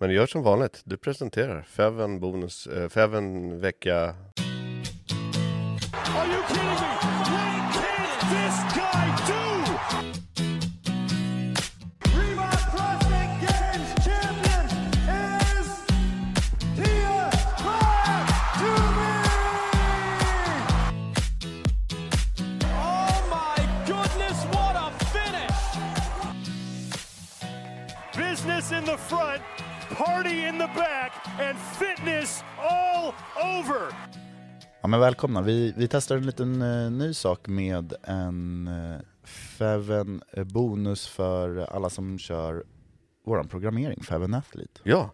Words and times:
Men 0.00 0.08
du 0.08 0.14
gör 0.14 0.26
som 0.26 0.42
vanligt, 0.42 0.82
du 0.84 0.96
presenterar 0.96 1.62
Feven 1.62 2.20
bonus, 2.20 2.66
eh, 2.66 2.82
äh, 2.82 2.88
Feven 2.88 3.60
vecka... 3.60 3.94
Are 3.94 4.14
you 6.26 6.42
kidding 6.48 6.64
me? 6.64 6.72
What 6.72 7.72
can 7.72 8.00
this 8.30 8.56
guy 8.74 9.06
do? 9.26 9.42
Reebok 12.18 12.60
CrossFit 12.72 13.30
Games 13.40 13.90
champion 14.04 14.64
is 15.38 15.68
Tia 16.76 17.30
Toomey! 18.58 19.20
Oh 22.64 23.16
my 23.30 23.58
goodness, 23.86 24.38
what 24.52 24.76
a 24.76 24.90
finish! 25.04 25.60
Business 28.16 28.72
in 28.72 28.84
the 28.84 28.96
front, 28.96 29.42
party 30.06 30.48
in 30.48 30.58
the 30.58 30.70
back, 30.76 31.12
and 31.40 31.58
fitness 31.58 32.44
all 32.58 33.06
over. 33.58 33.94
Ja 34.82 34.88
men 34.88 35.00
välkomna, 35.00 35.42
vi, 35.42 35.74
vi 35.76 35.88
testar 35.88 36.16
en 36.16 36.26
liten 36.26 36.62
eh, 36.62 36.90
ny 36.90 37.14
sak 37.14 37.48
med 37.48 37.94
en 38.02 38.68
eh, 38.68 39.00
Feven 39.24 40.22
eh, 40.32 40.44
bonus 40.44 41.08
för 41.08 41.58
alla 41.58 41.90
som 41.90 42.18
kör 42.18 42.64
våran 43.24 43.48
programmering, 43.48 44.02
Feven 44.02 44.34
Athlete. 44.34 44.80
Ja, 44.84 45.10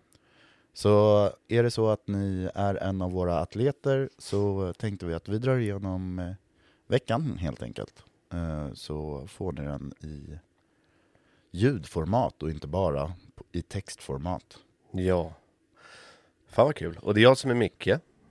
Så 0.73 1.31
är 1.49 1.63
det 1.63 1.71
så 1.71 1.89
att 1.89 2.09
ni 2.09 2.51
är 2.55 2.75
en 2.75 3.03
av 3.03 3.13
våra 3.13 3.39
atleter 3.41 4.11
så 4.19 4.73
tänkte 4.79 5.07
vi 5.07 5.15
att 5.15 5.29
vi 5.29 5.39
drar 5.39 5.57
igenom 5.59 6.19
eh, 6.19 6.33
veckan 6.87 7.37
helt 7.41 7.63
enkelt. 7.63 8.05
Eh, 8.33 8.73
Så 8.75 9.27
får 9.27 9.53
ni 9.53 9.63
den 9.65 9.93
i 10.01 10.39
ljudformat 11.51 12.43
och 12.43 12.51
inte 12.51 12.67
bara 12.67 13.13
i 13.53 13.63
textformat. 13.63 14.59
Ja. 14.99 15.33
Fan 16.49 16.67
vad 16.67 16.75
kul. 16.77 16.99
Och 17.03 17.15
det 17.15 17.21
är 17.21 17.23
jag 17.23 17.39
som 17.39 17.51
är 17.51 17.55
Micke. 17.55 17.89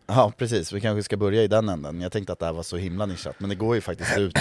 Ja 0.07 0.31
precis, 0.37 0.71
vi 0.73 0.81
kanske 0.81 1.03
ska 1.03 1.17
börja 1.17 1.43
i 1.43 1.47
den 1.47 1.69
änden. 1.69 2.01
Jag 2.01 2.11
tänkte 2.11 2.33
att 2.33 2.39
det 2.39 2.45
här 2.45 2.53
var 2.53 2.63
så 2.63 2.77
himla 2.77 3.05
nischat, 3.05 3.39
men 3.39 3.49
det 3.49 3.55
går 3.55 3.75
ju 3.75 3.81
faktiskt 3.81 4.17
ut 4.17 4.37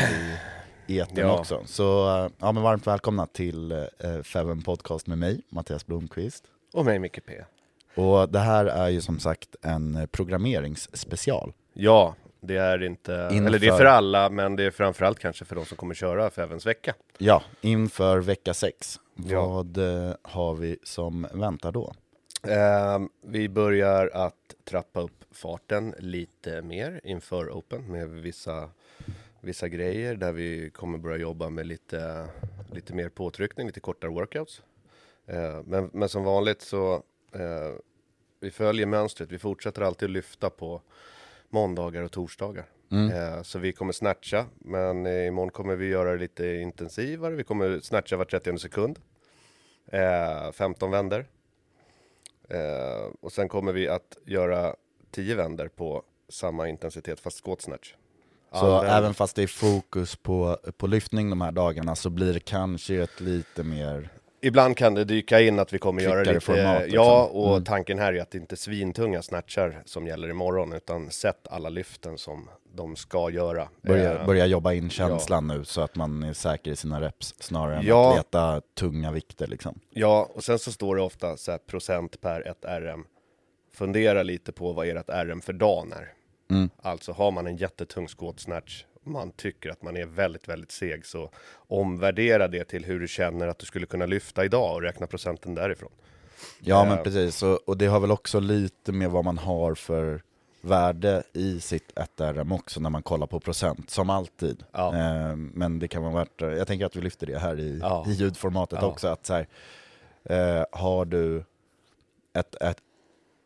i 0.87 0.99
etern 1.01 1.17
Ja. 1.27 1.39
också. 1.39 1.63
Så 1.67 2.17
eh, 2.25 2.31
ja, 2.39 2.53
men 2.53 2.63
varmt 2.63 2.87
välkomna 2.87 3.27
till 3.27 3.73
eh, 3.73 3.87
Feven 4.25 4.63
Podcast 4.63 5.07
med 5.07 5.19
mig, 5.19 5.41
Mattias 5.49 5.87
Blomqvist. 5.87 6.45
Och 6.73 6.85
mig 6.85 6.99
Micke 6.99 7.19
P. 7.27 7.33
Och 8.03 8.29
det 8.29 8.39
här 8.39 8.65
är 8.67 8.89
ju 8.89 9.01
som 9.01 9.19
sagt 9.19 9.57
en 9.63 10.09
programmeringsspecial. 10.13 11.53
Ja, 11.73 12.15
det 12.41 12.57
är 12.57 12.83
inte... 12.83 13.29
Inför- 13.33 13.47
Eller 13.47 13.59
det 13.59 13.67
är 13.67 13.77
för 13.77 13.85
alla, 13.85 14.31
men 14.31 14.57
det 14.57 14.65
är 14.65 14.71
framförallt 14.71 15.19
kanske 15.19 15.45
för 15.45 15.57
de 15.57 15.65
som 15.65 15.77
kommer 15.77 15.95
köra 15.95 16.31
Fevens 16.31 16.67
vecka. 16.67 16.95
Ja, 17.19 17.43
inför 17.61 18.19
vecka 18.19 18.55
6. 18.55 19.01
Ja. 19.15 19.47
Vad 19.47 19.79
eh, 19.79 20.15
har 20.23 20.55
vi 20.55 20.79
som 20.85 21.27
väntar 21.33 21.73
då? 21.73 21.95
Ehm, 22.49 23.09
vi 23.21 23.49
börjar 23.49 24.11
att 24.15 24.55
trappa 24.65 25.01
upp 25.01 25.25
farten 25.31 25.95
lite 25.99 26.63
mer 26.63 27.01
inför 27.05 27.51
Open 27.51 27.93
med 27.93 28.09
vissa, 28.09 28.71
vissa 29.41 29.69
grejer 29.69 30.15
där 30.15 30.33
vi 30.33 30.71
kommer 30.71 30.99
börja 30.99 31.17
jobba 31.17 31.49
med 31.49 31.67
lite, 31.67 32.27
lite 32.73 32.95
mer 32.95 33.09
påtryckning, 33.09 33.67
lite 33.67 33.81
kortare 33.81 34.11
workouts. 34.11 34.63
Ehm, 35.27 35.65
men, 35.67 35.91
men 35.93 36.09
som 36.09 36.25
vanligt 36.25 36.63
så 36.63 36.95
eh, 37.33 37.73
vi 38.41 38.51
följer 38.51 38.87
mönstret. 38.87 39.33
Vi 39.33 39.39
fortsätter 39.39 39.83
alltid 39.83 40.11
lyfta 40.11 40.51
på 40.51 40.83
måndagar 41.51 42.03
och 42.03 42.13
torsdagar. 42.13 42.67
Eh, 43.11 43.43
så 43.43 43.59
vi 43.59 43.73
kommer 43.73 43.93
snatcha, 43.93 44.47
men 44.59 45.07
imorgon 45.07 45.51
kommer 45.51 45.77
vi 45.77 45.87
göra 45.87 46.13
det 46.13 46.19
lite 46.19 46.47
intensivare. 46.47 47.35
Vi 47.35 47.45
kommer 47.45 47.81
snatcha 47.81 48.17
var 48.17 48.25
30 48.25 48.59
sekund. 48.59 48.99
Eh, 49.87 50.53
15 50.53 50.91
vänder. 50.91 51.27
Eh, 52.49 53.11
och 53.21 53.33
sen 53.33 53.49
kommer 53.49 53.73
vi 53.73 53.89
att 53.89 54.17
göra 54.27 54.75
10 55.11 55.35
vänder 55.35 55.69
på 55.69 56.03
samma 56.29 56.69
intensitet 56.69 57.21
fast 57.21 57.45
squat 57.45 57.63
snatch. 57.63 57.95
Så 58.53 58.57
Använd- 58.67 58.89
även 58.99 59.15
fast 59.15 59.37
det 59.37 59.43
är 59.43 59.47
fokus 59.47 60.17
på, 60.17 60.59
på 60.77 60.87
lyftning 60.87 61.31
de 61.31 61.41
här 61.41 61.53
dagarna 61.53 61.97
så 61.97 62.11
blir 62.11 62.35
det 62.35 62.41
kanske 62.41 62.95
ett 63.03 63.21
lite 63.21 63.63
mer... 63.63 64.09
Ibland 64.47 64.77
kan 64.77 64.95
det 64.95 65.05
dyka 65.05 65.41
in 65.41 65.59
att 65.59 65.73
vi 65.73 65.79
kommer 65.79 66.03
göra 66.03 66.23
lite, 66.23 66.41
format, 66.41 66.83
liksom. 66.83 66.95
ja 67.05 67.25
och 67.33 67.51
Mm. 67.53 67.65
tanken 67.65 67.99
här 67.99 68.13
är 68.13 68.23
att 68.23 68.31
det 68.31 68.39
inte 68.39 68.55
är 68.55 68.57
svintunga 68.57 69.23
snatchar 69.23 69.83
som 69.85 70.07
gäller 70.07 70.29
imorgon 70.31 70.73
utan 70.73 71.11
sätt 71.11 71.47
alla 71.51 71.69
lyften 71.69 72.19
som 72.19 72.49
de 72.75 72.97
ska 72.97 73.31
göra. 73.31 73.69
Börja, 73.83 74.21
Eh, 74.21 74.27
börja 74.27 74.47
jobba 74.47 74.73
in 74.73 74.91
känslan 74.91 75.47
nu 75.47 75.65
så 75.65 75.81
att 75.81 75.97
man 75.97 76.23
är 76.23 76.33
säker 76.33 76.71
i 76.71 76.77
sina 76.77 77.01
reps 77.01 77.35
snarare 77.39 77.77
än 77.77 77.87
Ja. 77.87 78.11
att 78.11 78.17
leta 78.17 78.61
tunga 78.75 79.11
vikter 79.13 79.47
liksom. 79.47 79.81
Ja, 79.91 80.31
och 80.35 80.45
sen 80.45 80.59
så 80.59 80.73
står 80.73 80.97
det 80.97 81.03
ofta 81.03 81.37
så 81.37 81.51
här 81.51 81.59
procent 81.59 82.21
per 82.21 82.49
ett 82.49 82.65
RM. 82.83 83.05
Fundera 83.75 84.23
lite 84.23 84.53
på 84.53 84.73
vad 84.73 84.87
ert 84.89 85.09
RM 85.09 85.41
för 85.41 85.53
dagen 85.53 85.93
är. 85.93 86.13
Mm. 86.51 86.71
Alltså 86.83 87.13
har 87.13 87.31
man 87.31 87.47
en 87.47 87.57
jättetung 87.57 88.09
squat 88.09 88.41
snatch, 88.41 88.85
man 89.05 89.31
tycker 89.33 89.71
att 89.71 89.83
man 89.83 89.97
är 89.97 90.07
väldigt, 90.07 90.49
väldigt 90.49 90.73
seg, 90.73 91.07
så 91.07 91.31
omvärdera 91.69 92.49
det 92.49 92.65
till 92.65 92.85
hur 92.85 93.01
du 93.01 93.09
känner 93.09 93.49
att 93.49 93.59
du 93.59 93.67
skulle 93.67 93.87
kunna 93.87 94.07
lyfta 94.07 94.45
idag 94.45 94.75
och 94.75 94.83
räkna 94.83 95.07
procenten 95.07 95.55
därifrån. 95.55 95.91
Ja 96.61 96.83
Eh. 96.83 96.89
men 96.89 97.05
precis, 97.05 97.43
och, 97.43 97.69
och 97.69 97.77
det 97.77 97.87
har 97.87 98.01
väl 98.01 98.11
också 98.11 98.41
lite 98.41 98.93
med 98.93 99.11
vad 99.11 99.25
man 99.25 99.39
har 99.39 99.75
för 99.75 100.23
värde 100.61 101.23
i 101.33 101.61
sitt 101.61 101.93
1RM 102.19 102.55
också 102.55 102.81
när 102.81 102.91
man 102.91 103.03
kollar 103.03 103.27
på 103.27 103.41
procent, 103.41 103.91
som 103.91 104.11
alltid. 104.11 104.65
Ja. 104.73 104.97
Eh, 104.97 105.37
men 105.37 105.79
det 105.79 105.89
kan 105.89 106.03
vara 106.03 106.15
värt, 106.15 106.41
jag 106.41 106.67
tänker 106.67 106.87
att 106.87 106.97
vi 106.97 107.01
lyfter 107.01 107.27
det 107.27 107.39
här 107.39 107.61
i, 107.61 107.79
Ja. 107.83 108.05
i 108.09 108.13
ljudformatet 108.13 108.79
Ja. 108.83 108.87
också, 108.89 109.09
att 109.09 109.27
så 109.27 109.35
här, 109.35 109.47
eh, 110.25 110.65
har 110.73 111.05
du 111.05 111.45
ett, 112.33 112.55
ett, 112.63 112.79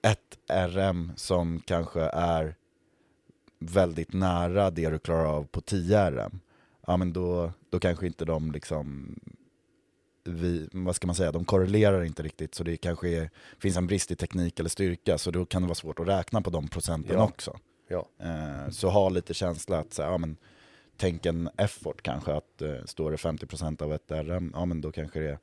ett 0.03 0.39
RM 0.69 1.13
som 1.17 1.63
kanske 1.67 2.01
är 2.13 2.55
väldigt 3.59 4.13
nära 4.13 4.71
det 4.71 4.89
du 4.91 4.99
klarar 4.99 5.25
av 5.27 5.45
på 5.45 5.61
10 5.61 6.11
RM, 6.11 6.41
ja 6.87 6.97
men 6.97 7.13
då, 7.13 7.53
då 7.71 7.81
kanske 7.81 8.07
inte 8.07 8.25
de 8.25 8.53
liksom 8.53 9.15
vi, 10.25 10.69
vad 10.73 10.97
ska 10.97 11.07
man 11.07 11.17
säga, 11.17 11.33
de 11.33 11.45
korrelerar 11.45 12.05
inte 12.05 12.23
riktigt 12.23 12.55
så 12.55 12.65
det 12.65 12.77
kanske 12.77 13.09
är, 13.09 13.31
finns 13.59 13.77
en 13.77 13.87
brist 13.87 14.11
i 14.11 14.17
teknik 14.17 14.61
eller 14.61 14.71
styrka 14.71 15.19
så 15.19 15.31
då 15.31 15.47
kan 15.47 15.63
det 15.63 15.69
vara 15.69 15.75
svårt 15.75 16.01
att 16.01 16.09
räkna 16.09 16.43
på 16.43 16.51
de 16.51 16.69
procenten 16.69 17.17
Ja. 17.17 17.25
också. 17.25 17.59
Ja, 17.89 18.09
Eh, 18.19 18.71
så 18.71 18.89
ha 18.89 19.09
lite 19.09 19.35
känsla 19.35 19.79
att 19.79 19.93
så 19.93 20.03
ja, 20.03 20.19
men, 20.19 20.37
tänk 20.97 21.27
en 21.27 21.51
effort 21.57 22.03
kanske, 22.03 22.33
att 22.33 22.63
eh, 22.63 22.85
står 22.85 23.11
det 23.11 23.17
50% 23.17 23.83
av 23.83 23.93
ett 23.93 24.11
RM, 24.11 24.53
ja 24.55 24.65
men 24.65 24.81
då 24.81 24.93
kanske 24.93 25.21
det 25.21 25.39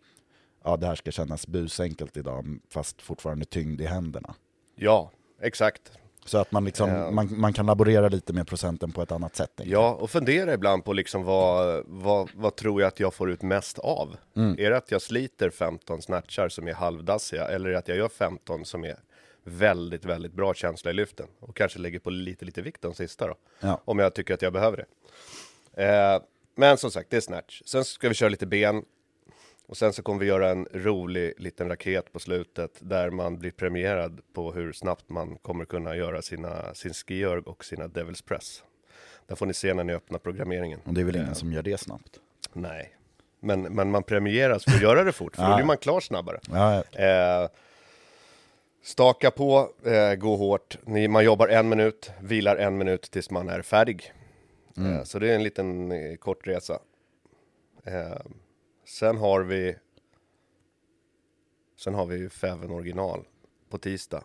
ja 0.63 0.77
det 0.77 0.87
här 0.87 0.95
ska 0.95 1.11
kännas 1.11 1.47
busenkelt 1.47 2.17
idag, 2.17 2.59
fast 2.69 3.01
fortfarande 3.01 3.45
tyngd 3.45 3.81
i 3.81 3.85
händerna. 3.85 4.35
Ja, 4.75 5.11
exakt. 5.41 5.91
Så 6.25 6.37
att 6.37 6.51
man, 6.51 6.65
liksom, 6.65 6.89
Ja. 6.89 7.11
man, 7.11 7.39
man 7.39 7.53
kan 7.53 7.65
laborera 7.65 8.09
lite 8.09 8.33
med 8.33 8.47
procenten 8.47 8.91
på 8.91 9.01
ett 9.01 9.11
annat 9.11 9.35
sätt. 9.35 9.51
Ja, 9.63 9.93
och 9.93 10.09
fundera 10.09 10.53
ibland 10.53 10.85
på 10.85 10.93
liksom 10.93 11.23
vad, 11.23 11.83
vad, 11.87 12.29
vad 12.35 12.55
tror 12.55 12.81
jag 12.81 12.87
att 12.87 12.99
jag 12.99 13.13
får 13.13 13.31
ut 13.31 13.41
mest 13.41 13.79
av? 13.79 14.15
Är 14.35 14.69
det 14.69 14.77
att 14.77 14.91
jag 14.91 15.01
sliter 15.01 15.49
15 15.49 16.01
snatchar 16.01 16.49
som 16.49 16.67
är 16.67 16.73
halvdassiga, 16.73 17.47
eller 17.47 17.69
är 17.69 17.73
det 17.73 17.79
att 17.79 17.87
jag 17.87 17.97
gör 17.97 18.09
15 18.09 18.65
som 18.65 18.83
är 18.83 18.95
väldigt, 19.43 20.05
väldigt 20.05 20.33
bra 20.33 20.53
känsla 20.53 20.91
i 20.91 20.93
lyften? 20.93 21.27
Och 21.39 21.55
kanske 21.55 21.79
lägger 21.79 21.99
på 21.99 22.09
lite, 22.09 22.45
lite 22.45 22.61
vikt 22.61 22.81
de 22.81 22.93
sista 22.93 23.27
då, 23.27 23.35
Ja. 23.59 23.81
om 23.85 23.99
jag 23.99 24.13
tycker 24.13 24.33
att 24.33 24.41
jag 24.41 24.53
behöver 24.53 24.77
det. 24.77 25.83
Eh, 25.83 26.21
men 26.55 26.77
som 26.77 26.91
sagt, 26.91 27.09
det 27.09 27.17
är 27.17 27.21
snatch. 27.21 27.61
Sen 27.65 27.85
ska 27.85 28.09
vi 28.09 28.15
köra 28.15 28.29
lite 28.29 28.45
ben, 28.45 28.83
och 29.67 29.77
sen 29.77 29.93
så 29.93 30.03
kommer 30.03 30.19
vi 30.19 30.25
göra 30.25 30.49
en 30.49 30.67
rolig 30.73 31.33
liten 31.37 31.69
raket 31.69 32.13
på 32.13 32.19
slutet 32.19 32.71
där 32.79 33.09
man 33.09 33.37
blir 33.39 33.51
premierad 33.51 34.21
på 34.33 34.51
hur 34.53 34.73
snabbt 34.73 35.09
man 35.09 35.37
kommer 35.37 35.65
kunna 35.65 35.95
göra 35.95 36.21
sina, 36.21 36.73
sin 36.73 36.93
skijörg 36.93 37.41
och 37.45 37.65
sina 37.65 37.87
Devils 37.87 38.21
Press. 38.21 38.63
Där 39.27 39.35
får 39.35 39.45
ni 39.45 39.53
se 39.53 39.73
när 39.73 39.83
ni 39.83 39.93
öppnar 39.93 40.19
programmeringen. 40.19 40.79
Och 40.85 40.93
det 40.93 41.01
är 41.01 41.05
väl 41.05 41.15
ingen 41.15 41.35
som 41.35 41.53
gör 41.53 41.61
det 41.63 41.77
snabbt. 41.77 42.19
Nej, 42.53 42.95
men, 43.39 43.61
men 43.61 43.91
man 43.91 44.03
premieras 44.03 44.63
för 44.63 44.71
att 44.71 44.81
göra 44.81 45.03
det 45.03 45.11
fort, 45.11 45.35
för 45.35 45.43
då 45.43 45.49
Ja. 45.51 45.55
blir 45.55 45.65
man 45.65 45.77
klar 45.77 45.99
snabbare. 45.99 46.39
Ja, 46.51 46.83
Eh, 46.91 47.49
staka 48.83 49.31
på, 49.31 49.69
eh, 49.85 50.15
gå 50.15 50.35
hårt. 50.35 50.77
Ni, 50.85 51.07
man 51.07 51.23
jobbar 51.25 51.47
en 51.47 51.69
minut, 51.69 52.11
vilar 52.21 52.55
en 52.55 52.77
minut 52.77 53.01
tills 53.01 53.29
man 53.31 53.49
är 53.49 53.61
färdig. 53.61 54.13
Eh, 54.77 55.03
så 55.03 55.19
det 55.19 55.29
är 55.31 55.35
en 55.35 55.43
liten 55.43 55.91
eh, 55.91 56.15
kort 56.15 56.47
resa. 56.47 56.79
Eh, 58.85 58.89
sen 58.89 59.17
har 59.17 59.41
vi 59.41 59.75
Sen 61.77 61.93
har 61.93 62.05
vi 62.05 62.17
ju 62.17 62.29
Feven 62.29 62.71
original 62.71 63.25
på 63.69 63.77
tisdag. 63.77 64.23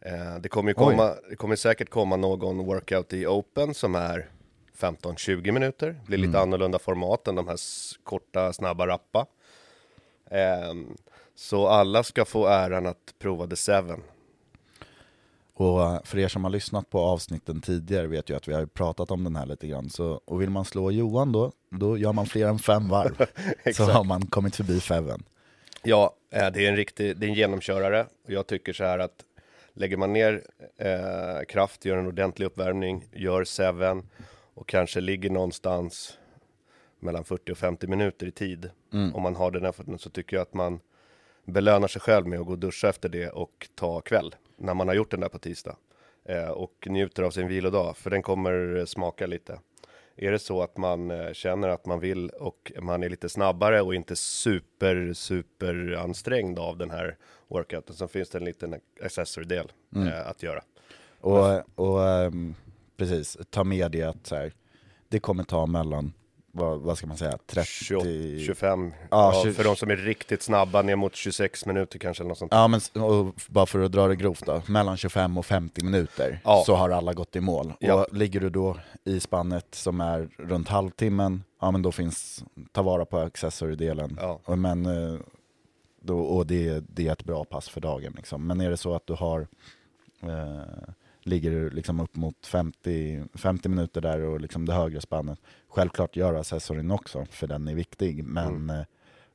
Eh, 0.00 0.38
det 0.40 0.48
kommer 0.48 0.70
ju 0.70 0.74
komma, 0.74 1.14
det 1.30 1.36
kommer 1.36 1.56
säkert 1.56 1.90
komma 1.90 2.16
någon 2.16 2.66
workout 2.66 3.12
i 3.12 3.26
Open 3.26 3.74
som 3.74 3.94
är 3.94 4.30
15-20 4.76 5.52
minuter. 5.52 6.00
Blir 6.06 6.18
lite 6.18 6.40
annorlunda 6.40 6.78
format 6.78 7.28
än 7.28 7.34
de 7.34 7.48
här 7.48 7.56
korta, 8.04 8.52
snabba, 8.52 8.86
rappa. 8.86 9.26
Ehm, 10.30 10.96
så 11.34 11.66
alla 11.66 12.02
ska 12.02 12.24
få 12.24 12.46
äran 12.46 12.86
att 12.86 13.14
prova 13.18 13.46
The 13.46 13.56
Seven. 13.56 14.02
Och 15.54 15.82
eh, 15.82 16.02
för 16.04 16.18
er 16.18 16.28
som 16.28 16.44
har 16.44 16.50
lyssnat 16.50 16.90
på 16.90 17.00
avsnitten 17.00 17.60
tidigare 17.60 18.06
vet 18.06 18.30
ju 18.30 18.36
att 18.36 18.48
vi 18.48 18.52
har 18.52 18.66
pratat 18.66 19.10
om 19.10 19.24
den 19.24 19.36
här 19.36 19.46
lite 19.46 19.66
grann. 19.66 19.90
Så, 19.90 20.20
och 20.24 20.42
vill 20.42 20.50
man 20.50 20.64
slå 20.64 20.90
Johan 20.90 21.32
då, 21.32 21.52
då 21.70 21.98
gör 21.98 22.12
man 22.12 22.26
fler 22.26 22.46
än 22.46 22.58
fem 22.58 22.88
varv. 22.88 23.26
så 23.74 23.84
har 23.84 24.04
man 24.04 24.26
kommit 24.26 24.56
förbi 24.56 24.80
Feven. 24.80 25.22
Ja, 25.82 26.14
eh, 26.30 26.50
det 26.52 26.66
är 26.66 26.68
en 26.68 26.76
riktig, 26.76 27.16
det 27.16 27.26
är 27.26 27.28
en 27.28 27.34
genomkörare. 27.34 28.06
Och 28.24 28.30
jag 28.30 28.46
tycker 28.46 28.72
så 28.72 28.84
här 28.84 28.98
att 28.98 29.24
lägger 29.72 29.96
man 29.96 30.12
ner 30.12 30.42
eh, 30.76 31.44
kraft, 31.48 31.84
gör 31.84 31.96
en 31.96 32.06
ordentlig 32.06 32.46
uppvärmning, 32.46 33.04
gör 33.12 33.44
Seven 33.44 34.08
och 34.54 34.68
kanske 34.68 35.00
ligger 35.00 35.30
någonstans 35.30 36.18
mellan 37.00 37.24
40 37.24 37.52
och 37.52 37.58
50 37.58 37.86
minuter 37.86 38.26
i 38.26 38.30
tid. 38.30 38.70
Om 39.14 39.22
man 39.22 39.36
har 39.36 39.50
den 39.50 39.64
här 39.64 39.96
så 39.98 40.10
tycker 40.10 40.36
jag 40.36 40.42
att 40.42 40.54
man 40.54 40.80
belönar 41.44 41.88
sig 41.88 42.00
själv 42.00 42.26
med 42.26 42.40
att 42.40 42.46
gå 42.46 42.52
och 42.52 42.58
duscha 42.58 42.88
efter 42.88 43.08
det 43.08 43.28
och 43.28 43.68
ta 43.74 44.00
kväll 44.00 44.34
när 44.56 44.74
man 44.74 44.88
har 44.88 44.94
gjort 44.94 45.10
den 45.10 45.20
där 45.20 45.28
på 45.28 45.38
tisdag. 45.38 45.76
Eh, 46.24 46.48
och 46.48 46.86
njuter 46.86 47.22
av 47.22 47.30
sin 47.30 47.48
vilodag, 47.48 47.96
för 47.96 48.10
den 48.10 48.22
kommer 48.22 48.84
smaka 48.86 49.26
lite. 49.26 49.58
Är 50.22 50.32
det 50.32 50.38
så 50.38 50.62
att 50.62 50.76
man 50.76 51.10
eh, 51.10 51.32
känner 51.32 51.68
att 51.68 51.86
man 51.86 52.00
vill 52.00 52.30
och 52.30 52.72
man 52.80 53.02
är 53.02 53.08
lite 53.08 53.28
snabbare 53.28 53.80
och 53.80 53.94
inte 53.94 54.16
super, 54.16 55.12
super 55.12 55.96
ansträngd 56.04 56.58
av 56.58 56.78
den 56.78 56.90
här 56.90 57.16
workouten 57.48 57.94
så 57.94 58.08
finns 58.08 58.30
det 58.30 58.38
en 58.38 58.44
liten 58.44 58.74
accessory-del 59.02 59.72
eh, 59.96 60.28
att 60.28 60.42
göra. 60.42 60.62
Och, 61.20 61.62
och 61.74 62.08
ehm, 62.08 62.54
precis, 62.96 63.38
ta 63.50 63.64
med 63.64 63.90
det 63.90 64.02
att 64.02 64.26
så 64.26 64.36
här, 64.36 64.52
det 65.08 65.20
kommer 65.20 65.44
ta 65.44 65.66
mellan, 65.66 66.12
vad, 66.52 66.80
vad 66.80 66.98
ska 66.98 67.06
man 67.06 67.16
säga, 67.16 67.38
30... 67.46 67.66
28, 67.70 68.04
25, 68.46 68.92
Ja, 69.10 69.32
ja, 69.34 69.42
tju- 69.44 69.52
för 69.52 69.64
de 69.64 69.76
som 69.76 69.90
är 69.90 69.96
riktigt 69.96 70.42
snabba 70.42 70.82
ner 70.82 70.96
mot 70.96 71.16
26 71.16 71.66
minuter 71.66 71.98
kanske 71.98 72.22
eller 72.22 72.28
något 72.28 72.38
sånt. 72.38 72.52
Ja 72.54 72.68
men 72.68 72.80
bara 73.48 73.66
för 73.66 73.80
att 73.80 73.92
dra 73.92 74.08
det 74.08 74.16
grovt 74.16 74.46
då, 74.46 74.62
mellan 74.66 74.96
25 74.96 75.38
och 75.38 75.46
50 75.46 75.84
minuter 75.84 76.40
Ja. 76.44 76.62
så 76.66 76.74
har 76.74 76.90
alla 76.90 77.12
gått 77.12 77.36
i 77.36 77.40
mål. 77.40 77.72
Ja. 77.80 77.94
Och 77.94 78.14
ligger 78.16 78.40
du 78.40 78.50
då 78.50 78.76
i 79.04 79.20
spannet 79.20 79.66
som 79.74 80.00
är 80.00 80.28
runt 80.38 80.68
halvtimmen, 80.68 81.44
ja 81.60 81.70
men 81.70 81.82
då 81.82 81.92
finns, 81.92 82.44
ta 82.72 82.82
vara 82.82 83.04
på 83.04 83.18
accessory-delen. 83.18 84.18
Ja. 84.20 84.40
Och, 84.44 84.58
men, 84.58 84.86
eh, 84.86 85.18
då, 86.02 86.18
och 86.20 86.46
det, 86.46 86.84
det 86.88 87.08
är 87.08 87.12
ett 87.12 87.24
bra 87.24 87.44
pass 87.44 87.68
för 87.68 87.80
dagen 87.80 88.12
liksom. 88.16 88.46
Men 88.46 88.60
är 88.60 88.70
det 88.70 88.76
så 88.76 88.94
att 88.94 89.06
du 89.06 89.12
har, 89.12 89.40
eh, 90.22 90.60
ligger 91.22 91.50
du 91.50 91.70
liksom 91.70 92.00
upp 92.00 92.16
mot 92.16 92.46
50, 92.46 93.24
50 93.34 93.68
minuter 93.68 94.00
där 94.00 94.20
och 94.20 94.40
liksom 94.40 94.66
det 94.66 94.72
högre 94.74 95.00
spannet, 95.00 95.38
självklart 95.68 96.16
gör 96.16 96.34
accessoryn 96.34 96.90
också, 96.90 97.26
för 97.30 97.46
den 97.46 97.68
är 97.68 97.74
viktig, 97.74 98.24
men 98.24 98.46
Mm. 98.54 98.70
eh, 98.70 98.84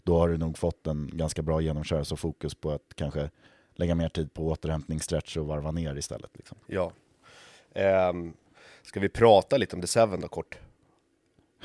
då 0.04 0.20
har 0.20 0.30
du 0.30 0.38
nog 0.38 0.58
fått 0.58 0.88
en 0.88 1.10
ganska 1.14 1.42
bra 1.42 1.62
genomkörelse 1.62 2.14
och 2.14 2.20
fokus 2.20 2.56
på 2.56 2.72
att 2.72 2.94
kanske 2.96 3.30
lägga 3.76 3.96
mer 3.96 4.10
tid 4.10 4.34
på 4.34 4.48
återhämtning, 4.48 5.00
stretch 5.00 5.38
och 5.38 5.46
varva 5.48 5.72
ner 5.72 5.96
istället. 5.98 6.32
Liksom. 6.34 6.58
Ja. 6.68 6.92
Ehm, 7.74 8.34
ska 8.84 9.00
vi 9.00 9.10
prata 9.10 9.58
lite 9.58 9.76
om 9.76 9.82
The 9.82 9.88
Seven 9.88 10.22
då 10.22 10.28
kort? 10.28 10.58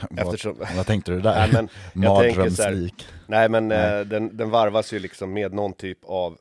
Eftersom- 0.16 0.56
vad, 0.58 0.68
vad 0.76 0.86
tänkte 0.86 1.10
du 1.12 1.20
där? 1.20 1.48
Nej, 1.52 1.68
men 1.94 2.02
jag 2.02 2.20
tänker 2.22 2.50
så 2.50 2.62
här- 2.62 2.70
Mardrömslik. 2.70 3.06
Nej 3.26 3.48
men 3.48 3.68
Nej. 3.68 4.00
eh, 4.00 4.06
den, 4.06 4.36
den 4.36 4.50
varvas 4.50 4.92
ju 4.92 4.98
liksom 4.98 5.32
med 5.32 5.52
någon 5.54 5.72
typ 5.72 5.98
av 6.04 6.38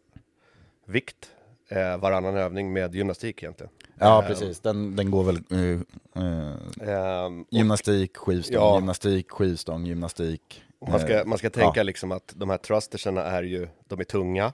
vikt 0.85 1.31
eh, 1.69 1.97
varannan 1.97 2.37
övning 2.37 2.73
med 2.73 2.95
gymnastik 2.95 3.43
egentligen. 3.43 3.71
Ja 3.99 4.21
Ehm, 4.21 4.27
precis, 4.27 4.59
den, 4.59 4.95
den 4.95 5.11
går 5.11 5.23
väl 5.23 5.39
uh, 5.53 5.81
ehm, 6.89 7.41
och 7.41 7.47
gymnastik, 7.53 8.17
skivstång, 8.17 8.55
Ja. 8.55 8.75
gymnastik, 8.75 9.31
skivstång, 9.31 9.85
gymnastik. 9.85 10.63
och 10.79 10.89
man, 10.89 10.99
ska, 10.99 11.19
eh, 11.19 11.25
man 11.25 11.37
ska 11.37 11.49
tänka 11.49 11.79
ja. 11.79 11.83
liksom 11.83 12.11
att 12.11 12.33
de 12.35 12.49
här 12.49 12.57
thrusterserna 12.57 13.23
är 13.23 13.43
ju, 13.43 13.67
de 13.87 13.99
är 13.99 14.03
tunga. 14.03 14.53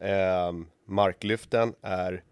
Ehm, 0.00 0.66
marklyften 0.88 1.74
är 1.82 2.22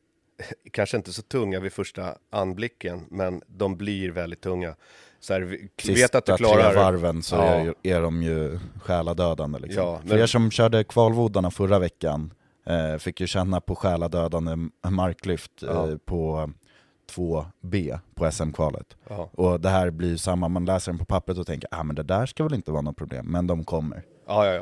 kanske 0.70 0.96
inte 0.96 1.12
så 1.12 1.22
tunga 1.22 1.60
vid 1.60 1.72
första 1.72 2.14
anblicken, 2.30 3.06
men 3.10 3.42
de 3.46 3.76
blir 3.76 4.10
väldigt 4.10 4.40
tunga. 4.40 4.74
Så 5.20 5.32
här, 5.32 5.58
Sista 5.78 5.92
vet 6.02 6.14
att 6.14 6.26
du 6.26 6.36
tre 6.36 6.46
klarar 6.46 6.74
varven 6.74 7.22
så 7.22 7.36
Ja. 7.36 7.42
är, 7.44 7.74
är 7.82 8.00
de 8.02 8.22
ju 8.22 8.58
själadödande. 8.82 9.58
Liksom. 9.58 9.82
Ja, 9.84 9.98
För 9.98 10.08
men- 10.08 10.18
er 10.18 10.26
som 10.26 10.50
körde 10.50 10.84
kvalvodarna 10.84 11.50
förra 11.50 11.78
veckan 11.78 12.30
eh, 12.34 12.39
fick 12.98 13.20
ju 13.20 13.26
känna 13.26 13.60
på 13.60 13.74
själadödande 13.74 14.56
marklyft 14.88 15.52
Ja. 15.60 15.88
eh, 15.90 15.96
på 15.96 16.50
2B 17.16 17.98
på 18.14 18.30
SM-kvalet. 18.30 18.96
Ja. 19.08 19.30
Och 19.32 19.60
det 19.60 19.68
här 19.68 19.90
blir 19.90 20.08
ju 20.08 20.18
samma, 20.18 20.48
man 20.48 20.64
läser 20.64 20.92
den 20.92 20.98
på 20.98 21.04
pappret 21.04 21.38
och 21.38 21.46
tänker 21.46 21.68
ah, 21.72 21.82
men 21.82 21.96
det 21.96 22.02
där 22.02 22.26
ska 22.26 22.44
väl 22.44 22.54
inte 22.54 22.70
vara 22.70 22.82
något 22.82 22.96
problem, 22.96 23.26
men 23.26 23.46
de 23.46 23.64
kommer. 23.64 24.02
Ja, 24.26 24.46
ja, 24.46 24.52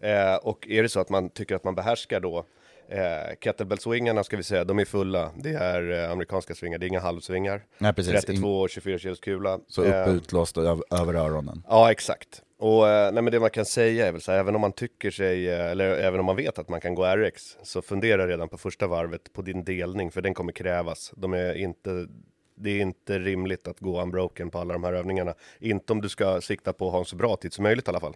ja. 0.00 0.08
Eh, 0.08 0.36
och 0.36 0.66
är 0.68 0.82
det 0.82 0.88
så 0.88 1.00
att 1.00 1.10
man 1.10 1.30
tycker 1.30 1.54
att 1.56 1.64
man 1.64 1.74
behärskar 1.74 2.20
då 2.20 2.44
eh, 2.90 3.36
kettlebell-swingarna 3.40 4.22
ska 4.22 4.36
vi 4.36 4.42
säga, 4.42 4.64
de 4.64 4.78
är 4.78 4.84
fulla. 4.84 5.30
Det 5.36 5.50
är 5.50 6.04
eh, 6.04 6.10
amerikanska 6.10 6.54
svingar, 6.54 6.78
det 6.78 6.86
är 6.86 6.88
inga 6.88 7.00
halvsvingar. 7.00 7.62
Nej, 7.78 7.92
precis. 7.92 8.24
32 8.24 8.60
och 8.60 8.70
24 8.70 8.98
kilos 8.98 9.20
kula. 9.20 9.60
Så 9.66 9.82
upp 9.82 9.94
Eh, 9.94 10.08
utlåst 10.14 10.58
över, 10.58 11.14
öronen. 11.14 11.62
Ja, 11.68 11.90
exakt. 11.90 12.42
Och 12.58 12.88
eh, 12.88 13.12
nej, 13.12 13.22
men 13.22 13.32
det 13.32 13.40
man 13.40 13.50
kan 13.50 13.64
säga 13.64 14.06
är 14.06 14.12
väl 14.12 14.20
så 14.20 14.32
här, 14.32 14.38
även 14.38 14.54
om 14.54 14.60
man 14.60 14.72
tycker 14.72 15.10
sig, 15.10 15.50
eh, 15.50 15.70
eller 15.70 15.90
även 15.90 16.20
om 16.20 16.26
man 16.26 16.36
vet 16.36 16.58
att 16.58 16.68
man 16.68 16.80
kan 16.80 16.94
gå 16.94 17.16
RX, 17.16 17.56
så 17.62 17.82
fundera 17.82 18.26
redan 18.26 18.48
på 18.48 18.58
första 18.58 18.86
varvet 18.86 19.32
på 19.32 19.42
din 19.42 19.64
delning, 19.64 20.10
för 20.10 20.22
den 20.22 20.34
kommer 20.34 20.52
krävas. 20.52 21.12
De 21.16 21.32
är 21.32 21.54
inte, 21.54 22.06
det 22.54 22.70
är 22.70 22.80
inte 22.80 23.18
rimligt 23.18 23.68
att 23.68 23.80
gå 23.80 24.02
unbroken 24.02 24.50
på 24.50 24.58
alla 24.58 24.72
de 24.72 24.84
här 24.84 24.92
övningarna. 24.92 25.34
Inte 25.58 25.92
om 25.92 26.00
du 26.00 26.08
ska 26.08 26.40
sikta 26.40 26.72
på 26.72 26.86
att 26.86 26.92
ha 26.92 26.98
en 26.98 27.04
så 27.04 27.16
bra 27.16 27.36
tid 27.36 27.52
som 27.52 27.62
möjligt 27.62 27.88
i 27.88 27.90
alla 27.90 28.00
fall. 28.00 28.14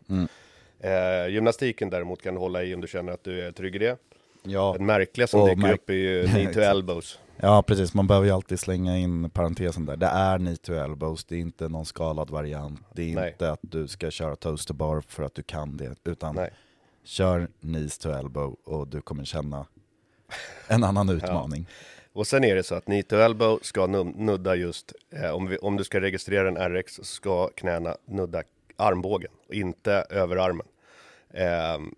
Eh, 0.80 1.28
gymnastiken 1.28 1.90
däremot 1.90 2.22
kan 2.22 2.34
du 2.34 2.40
hålla 2.40 2.62
i 2.62 2.74
om 2.74 2.80
du 2.80 2.88
känner 2.88 3.12
att 3.12 3.24
du 3.24 3.46
är 3.46 3.52
trygg 3.52 3.74
i 3.76 3.78
det. 3.78 3.96
Ja, 4.46 4.74
Den 4.78 4.86
märkliga 4.86 5.26
som 5.26 5.40
Och 5.40 5.48
dyker 5.48 5.60
märk- 5.62 5.74
upp 5.74 5.90
är 5.90 5.94
ju 5.94 6.26
knee 6.28 6.52
to 6.54 6.60
elbows. 6.60 7.18
ja, 7.36 7.62
precis. 7.62 7.94
Man 7.94 8.06
behöver 8.06 8.26
ju 8.26 8.32
alltid 8.32 8.60
slänga 8.60 8.96
in 8.98 9.30
parentesen 9.30 9.86
där. 9.86 9.96
Det 9.96 10.06
är 10.06 10.38
knee 10.38 10.56
to 10.56 10.72
elbows, 10.72 11.24
det 11.24 11.34
är 11.36 11.40
inte 11.40 11.68
någon 11.68 11.84
skalad 11.86 12.30
variant. 12.30 12.80
Det 12.94 13.12
är 13.12 13.14
Nej. 13.14 13.30
inte 13.30 13.50
att 13.50 13.58
du 13.62 13.88
ska 13.88 14.10
köra 14.10 14.36
toaster 14.36 14.74
bar 14.74 15.00
för 15.08 15.22
att 15.22 15.34
du 15.34 15.42
kan 15.42 15.76
det, 15.76 15.94
utan 16.04 16.34
Nej. 16.34 16.50
kör 17.04 17.48
knees 17.60 17.98
to 17.98 18.10
elbow 18.10 18.56
och 18.64 18.88
du 18.88 19.00
kommer 19.00 19.24
känna 19.24 19.66
en 20.68 20.84
annan 20.84 21.08
utmaning. 21.16 21.66
Och 22.12 22.26
sen 22.26 22.44
är 22.44 22.54
det 22.54 22.62
så 22.62 22.74
att 22.74 22.84
knee 22.84 23.02
to 23.02 23.16
elbow 23.16 23.58
ska 23.62 23.86
nudda 23.86 24.54
just, 24.54 24.92
eh, 25.10 25.30
om, 25.30 25.46
vi, 25.46 25.56
om 25.58 25.76
du 25.76 25.84
ska 25.84 26.00
registrera 26.00 26.48
en 26.48 26.74
RX 26.74 26.94
så 26.94 27.04
ska 27.04 27.48
knäna 27.48 27.96
nudda 28.08 28.42
armbågen, 28.76 29.30
inte 29.52 29.92
överarmen. 30.10 30.66
Ehm, 31.34 31.94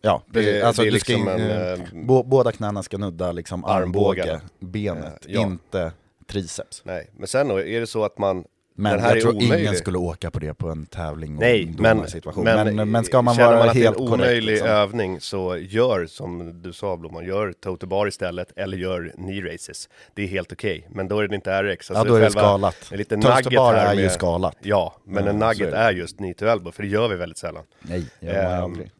Ja, 0.00 0.22
precis. 0.32 0.62
Alltså, 0.64 0.82
det 0.82 0.88
är 0.88 0.98
ska, 0.98 1.12
liksom 1.12 1.28
in- 1.28 1.28
en, 1.28 1.50
eh, 1.50 1.72
eh, 1.72 1.78
bå- 1.92 2.24
båda 2.26 2.52
knäna 2.52 2.82
ska 2.82 2.98
nudda 2.98 3.32
liksom 3.32 3.64
armbåge, 3.64 4.40
benet, 4.60 5.26
Eh, 5.26 5.34
ja. 5.34 5.40
inte 5.40 5.92
triceps. 6.26 6.82
nej, 6.84 7.10
men 7.16 7.28
sen 7.28 7.48
då, 7.48 7.60
är 7.60 7.80
det 7.80 7.86
så 7.86 8.04
att 8.04 8.18
man 8.18 8.44
Men 8.74 8.92
jag 9.00 9.16
är 9.16 9.20
tror 9.20 9.32
omöjlig. 9.36 9.60
ingen 9.60 9.74
skulle 9.74 9.98
åka 9.98 10.30
på 10.30 10.38
det 10.38 10.54
på 10.54 10.68
en 10.70 10.86
tävling 10.86 11.36
Nej, 11.36 11.62
en 11.62 11.76
men, 11.82 11.96
domarsituation. 11.96 12.44
men, 12.44 12.76
men, 12.76 12.90
men 12.90 13.04
ska 13.04 13.22
man 13.22 13.36
vara 13.36 13.58
man 13.58 13.68
att 13.68 13.74
helt 13.74 13.74
det 13.74 13.80
är 13.84 13.88
en 13.88 13.94
korrekt 14.08 14.12
omöjlig 14.22 14.52
liksom. 14.52 14.68
övning 14.68 15.20
så 15.20 15.56
gör 15.56 16.06
som 16.06 16.62
du 16.62 16.72
sa 16.72 16.96
Blomman, 16.96 17.24
gör 17.26 17.52
toe 17.52 17.76
to 17.76 17.86
bar 17.86 18.06
istället 18.06 18.52
eller 18.56 18.76
gör 18.76 19.12
knee 19.16 19.40
races. 19.54 19.88
Det 20.14 20.22
är 20.22 20.26
helt 20.26 20.52
okej, 20.52 20.86
men 20.90 21.08
då 21.08 21.18
är 21.20 21.28
det 21.28 21.34
inte 21.34 21.62
RX. 21.62 21.90
Ja, 21.94 22.04
då 22.04 22.14
är 22.14 22.20
det 22.20 22.30
skalat. 22.30 22.76
En 22.92 22.98
liten 22.98 23.20
bar 23.20 23.74
är 23.74 23.94
ju 23.94 24.08
skalat. 24.08 24.56
Ja, 24.62 24.94
men 25.04 25.24
Ja, 25.24 25.30
en 25.30 25.42
är 25.42 25.46
nugget 25.48 25.70
det. 25.70 25.76
är 25.76 25.92
just 25.92 26.16
knee 26.16 26.34
to 26.34 26.44
elbow, 26.46 26.72
för 26.72 26.82
det 26.82 26.88
gör 26.88 27.08
vi 27.08 27.16
väldigt 27.16 27.38
sällan. 27.38 27.64
Nej, 27.80 28.04
jag 28.20 28.34
gör 28.34 28.56
Ehm, 28.56 28.62
aldrig. 28.64 28.90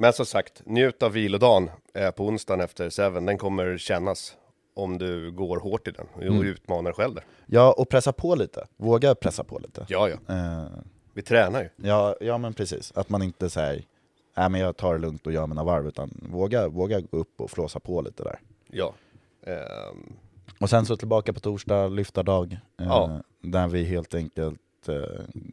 Men 0.00 0.12
som 0.12 0.26
sagt, 0.26 0.62
njut 0.66 1.02
av 1.02 1.12
vilodagen 1.12 1.70
eh, 1.94 2.10
på 2.10 2.24
onsdagen 2.26 2.60
efter 2.60 2.90
Seven. 2.90 3.26
Den 3.26 3.38
kommer 3.38 3.78
kännas 3.78 4.36
om 4.74 4.98
du 4.98 5.30
går 5.32 5.58
hårt 5.60 5.88
i 5.88 5.90
den 5.90 6.06
och 6.14 6.22
Mm. 6.22 6.42
utmanar 6.46 6.92
själv 6.92 7.14
där. 7.14 7.24
Ja, 7.46 7.72
och 7.78 7.88
pressa 7.88 8.12
på 8.12 8.34
lite. 8.34 8.66
Våga 8.76 9.14
pressa 9.14 9.44
på 9.44 9.58
lite. 9.58 9.86
Ja, 9.88 10.08
ja. 10.08 10.34
Eh, 10.34 10.66
Vi 11.12 11.22
tränar 11.22 11.62
ju. 11.62 11.68
ja, 11.88 12.16
ja 12.20 12.38
men 12.38 12.54
precis. 12.54 12.92
Att 12.94 13.08
man 13.08 13.22
inte 13.22 13.50
säger 13.50 13.84
nej 14.36 14.48
men 14.50 14.60
jag 14.60 14.76
tar 14.76 14.92
det 14.94 14.98
lugnt 15.00 15.26
och 15.26 15.32
gör 15.32 15.46
mina 15.46 15.64
varv, 15.64 15.86
utan 15.88 16.10
våga, 16.32 16.68
våga 16.68 17.00
gå 17.00 17.16
upp 17.16 17.40
och 17.40 17.50
flåsa 17.50 17.80
på 17.80 18.02
lite 18.02 18.22
där. 18.24 18.40
Ja. 18.70 18.94
Ehm, 19.46 20.12
Och 20.60 20.70
sen 20.70 20.86
så 20.86 20.96
tillbaka 20.96 21.32
på 21.32 21.40
torsdag, 21.40 21.88
lyftardag, 21.88 22.52
eh, 22.52 22.86
Ja. 22.86 23.20
där 23.42 23.68
vi 23.68 23.84
helt 23.84 24.14
enkelt 24.14 24.60
eh, 24.88 24.94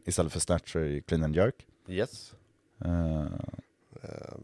istället 0.04 0.32
för 0.32 0.40
snatcher 0.40 0.78
i 0.80 1.02
clean 1.02 1.24
and 1.24 1.36
jerk. 1.36 1.66
yes. 1.88 2.34
Eh, 2.84 3.20
Eh, 3.20 3.26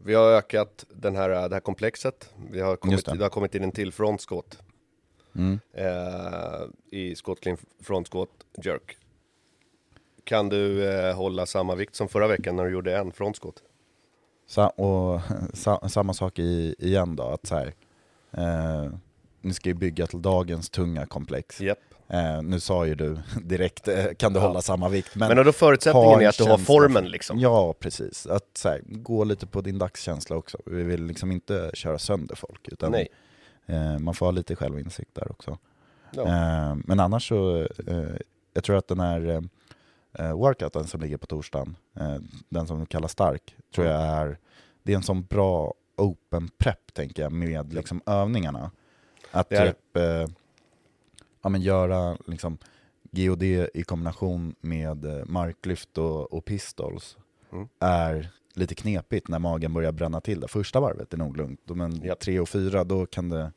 Vi 0.05 0.13
har 0.13 0.31
ökat 0.31 0.85
den 0.89 1.15
här, 1.15 1.29
det 1.29 1.55
här 1.55 1.59
komplexet. 1.59 2.29
Vi 2.51 2.61
har 2.61 2.75
kommit, 2.75 3.05
det. 3.05 3.17
det. 3.17 3.23
har 3.23 3.29
kommit 3.29 3.55
in 3.55 3.63
en 3.63 3.71
till 3.71 3.91
frontskott. 3.91 4.57
mm. 5.35 5.59
Eh, 5.73 6.99
I 6.99 7.15
clean 7.41 7.57
frontskott 7.81 8.45
jerk. 8.63 8.97
Kan 10.23 10.49
du 10.49 10.91
eh, 10.91 11.15
hålla 11.15 11.45
samma 11.45 11.75
vikt 11.75 11.95
som 11.95 12.07
förra 12.07 12.27
veckan 12.27 12.55
när 12.55 12.65
du 12.65 12.71
gjorde 12.71 12.97
en 12.97 13.11
frontskott? 13.11 13.63
Sa 14.47 14.69
och 14.69 15.21
sa 15.53 15.89
samma 15.89 16.13
sak 16.13 16.39
i, 16.39 16.75
igen 16.79 17.15
då, 17.15 17.23
att 17.23 17.45
så 17.45 17.55
här, 17.55 17.73
eh, 18.31 18.91
ni 19.41 19.53
ska 19.53 19.69
ju 19.69 19.75
bygga 19.75 20.07
till 20.07 20.21
dagens 20.21 20.69
tunga 20.69 21.05
komplex. 21.05 21.61
Japp. 21.61 21.92
Eh, 22.13 22.41
nu 22.43 22.59
sa 22.59 22.85
ju 22.85 22.95
du 22.95 23.17
direkt, 23.43 23.87
eh, 23.87 24.05
kan 24.17 24.33
du 24.33 24.39
Ja. 24.39 24.47
hålla 24.47 24.61
samma 24.61 24.89
vikt? 24.89 25.15
Men, 25.15 25.45
då 25.45 25.51
förutsättningen 25.51 26.21
är 26.21 26.27
att 26.27 26.37
du 26.37 26.43
har 26.43 26.57
formen 26.57 27.05
liksom. 27.05 27.39
Ja, 27.39 27.73
precis. 27.79 28.27
Att 28.27 28.61
här, 28.63 28.81
gå 28.85 29.23
lite 29.23 29.47
på 29.47 29.61
din 29.61 29.77
dagskänsla 29.79 30.35
också. 30.35 30.57
Vi 30.65 30.83
vill 30.83 31.03
liksom 31.05 31.31
inte 31.31 31.71
köra 31.73 31.99
sönder 31.99 32.35
folk, 32.35 32.67
utan 32.67 32.91
Nej. 32.91 33.07
eh, 33.65 33.99
man 33.99 34.13
får 34.13 34.25
ha 34.25 34.31
lite 34.31 34.55
självinsikt 34.55 35.15
där 35.15 35.31
också. 35.31 35.57
Ja. 36.11 36.21
Eh, 36.27 36.75
men 36.85 36.99
annars 36.99 37.27
så, 37.27 37.57
eh, 37.87 38.03
jag 38.53 38.63
tror 38.63 38.77
att 38.77 38.87
den 38.87 38.99
här 38.99 39.41
eh, 40.19 40.33
workouten 40.37 40.87
som 40.87 41.01
ligger 41.01 41.17
på 41.17 41.25
torsdagen, 41.25 41.75
den 42.49 42.67
som 42.67 42.85
kallas 42.85 43.11
stark, 43.11 43.55
tror 43.75 43.87
jag 43.87 44.01
är, 44.01 44.37
det 44.83 44.91
är 44.91 44.95
en 44.97 45.03
sån 45.03 45.23
bra 45.23 45.73
open 45.97 46.49
prep 46.57 46.93
tänker 46.93 47.23
jag 47.23 47.31
med 47.31 47.73
liksom 47.73 48.01
övningarna. 48.05 48.71
Att 49.31 49.49
typ 49.49 49.97
eh, 49.97 50.25
ja, 51.43 51.49
men 51.49 51.61
göra 51.61 52.17
liksom 52.27 52.57
GOD 53.11 53.43
i 53.43 53.83
kombination 53.85 54.55
med 54.61 55.05
eh, 55.05 55.25
marklyft 55.25 55.97
och, 55.97 56.33
och 56.33 56.45
pistols 56.45 57.17
Mm. 57.51 57.67
är 57.79 58.29
lite 58.53 58.75
knepigt 58.75 59.27
när 59.27 59.39
magen 59.39 59.73
börjar 59.73 59.91
bränna 59.91 60.21
till. 60.21 60.39
Det 60.39 60.47
första 60.47 60.79
varvet 60.79 61.13
är 61.13 61.17
nog 61.17 61.37
lugnt, 61.37 61.59
men 61.65 61.95
Japp. 62.03 62.19
tre 62.19 62.39
och 62.39 62.49
fyra 62.49 62.83
då 62.83 63.05
kan 63.05 63.29
det 63.29 63.51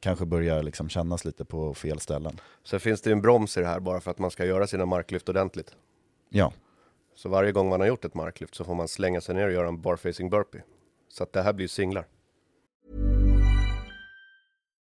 kanske 0.00 0.24
börja 0.26 0.62
liksom 0.62 0.88
kännas 0.88 1.24
lite 1.24 1.44
på 1.44 1.74
fel 1.74 2.00
ställen. 2.00 2.40
Sen 2.64 2.80
finns 2.80 3.00
det 3.00 3.10
ju 3.10 3.12
en 3.12 3.20
broms 3.22 3.56
i 3.56 3.60
det 3.60 3.66
här 3.66 3.80
bara 3.80 4.00
för 4.00 4.10
att 4.10 4.18
man 4.18 4.30
ska 4.30 4.44
göra 4.44 4.66
sina 4.66 4.86
marklyft 4.86 5.28
ordentligt. 5.28 5.76
Ja, 6.28 6.52
Så 7.14 7.28
varje 7.28 7.52
gång 7.52 7.68
man 7.68 7.80
har 7.80 7.86
gjort 7.86 8.04
ett 8.04 8.14
marklyft 8.14 8.54
så 8.54 8.64
får 8.64 8.74
man 8.74 8.88
slänga 8.88 9.20
sig 9.20 9.34
ner 9.34 9.46
och 9.46 9.52
göra 9.52 9.68
en 9.68 9.80
barfacing 9.80 10.30
burpee. 10.30 10.62
Så 11.08 11.22
att 11.22 11.32
det 11.32 11.42
här 11.42 11.52
blir 11.52 11.68
singlar. 11.68 12.06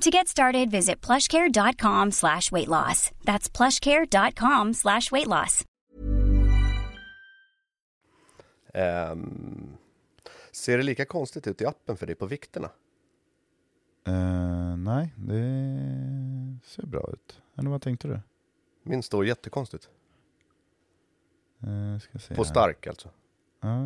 To 0.00 0.10
get 0.10 0.28
started, 0.28 0.70
visit 0.70 1.06
plushcare.com 1.06 2.12
slash 2.12 2.52
weight 2.52 2.68
loss. 2.68 3.10
That's 3.24 3.50
plushcare.com 3.56 4.74
slash 4.74 5.10
weight 5.12 5.26
loss. 5.26 5.64
Ehm, 8.74 9.76
ser 10.52 10.76
det 10.76 10.82
lika 10.82 11.04
konstigt 11.04 11.46
ut 11.46 11.60
i 11.60 11.66
appen 11.66 11.96
för 11.96 12.06
dig 12.06 12.14
på 12.14 12.26
vikterna? 12.26 12.70
Eh, 14.06 14.76
nej, 14.76 15.14
det 15.16 16.58
ser 16.64 16.86
bra 16.86 17.10
ut. 17.12 17.40
Eller 17.58 17.70
vad 17.70 17.82
tänkte 17.82 18.08
du? 18.08 18.20
Min 18.82 19.02
står 19.02 19.26
jättekonstigt. 19.26 19.88
Ska 22.00 22.18
se 22.18 22.34
På 22.34 22.44
stark 22.44 22.86
alltså. 22.86 23.08
Ja, 23.60 23.78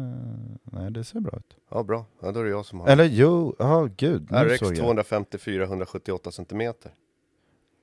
nej, 0.64 0.90
det 0.90 1.04
ser 1.04 1.20
bra 1.20 1.36
ut. 1.36 1.56
Ja, 1.70 1.82
bra. 1.82 2.04
Ja, 2.20 2.32
då 2.32 2.40
är 2.40 2.44
det 2.44 2.50
jag 2.50 2.66
som 2.66 2.80
har. 2.80 2.88
Eller 2.88 3.04
jo, 3.04 3.56
ja 3.58 3.88
gud. 3.96 4.28
Nu 4.30 4.38
RX 4.38 4.58
såg 4.58 4.68
jag. 4.72 4.76
254 4.76 5.64
178 5.64 6.30
centimeter. 6.30 6.94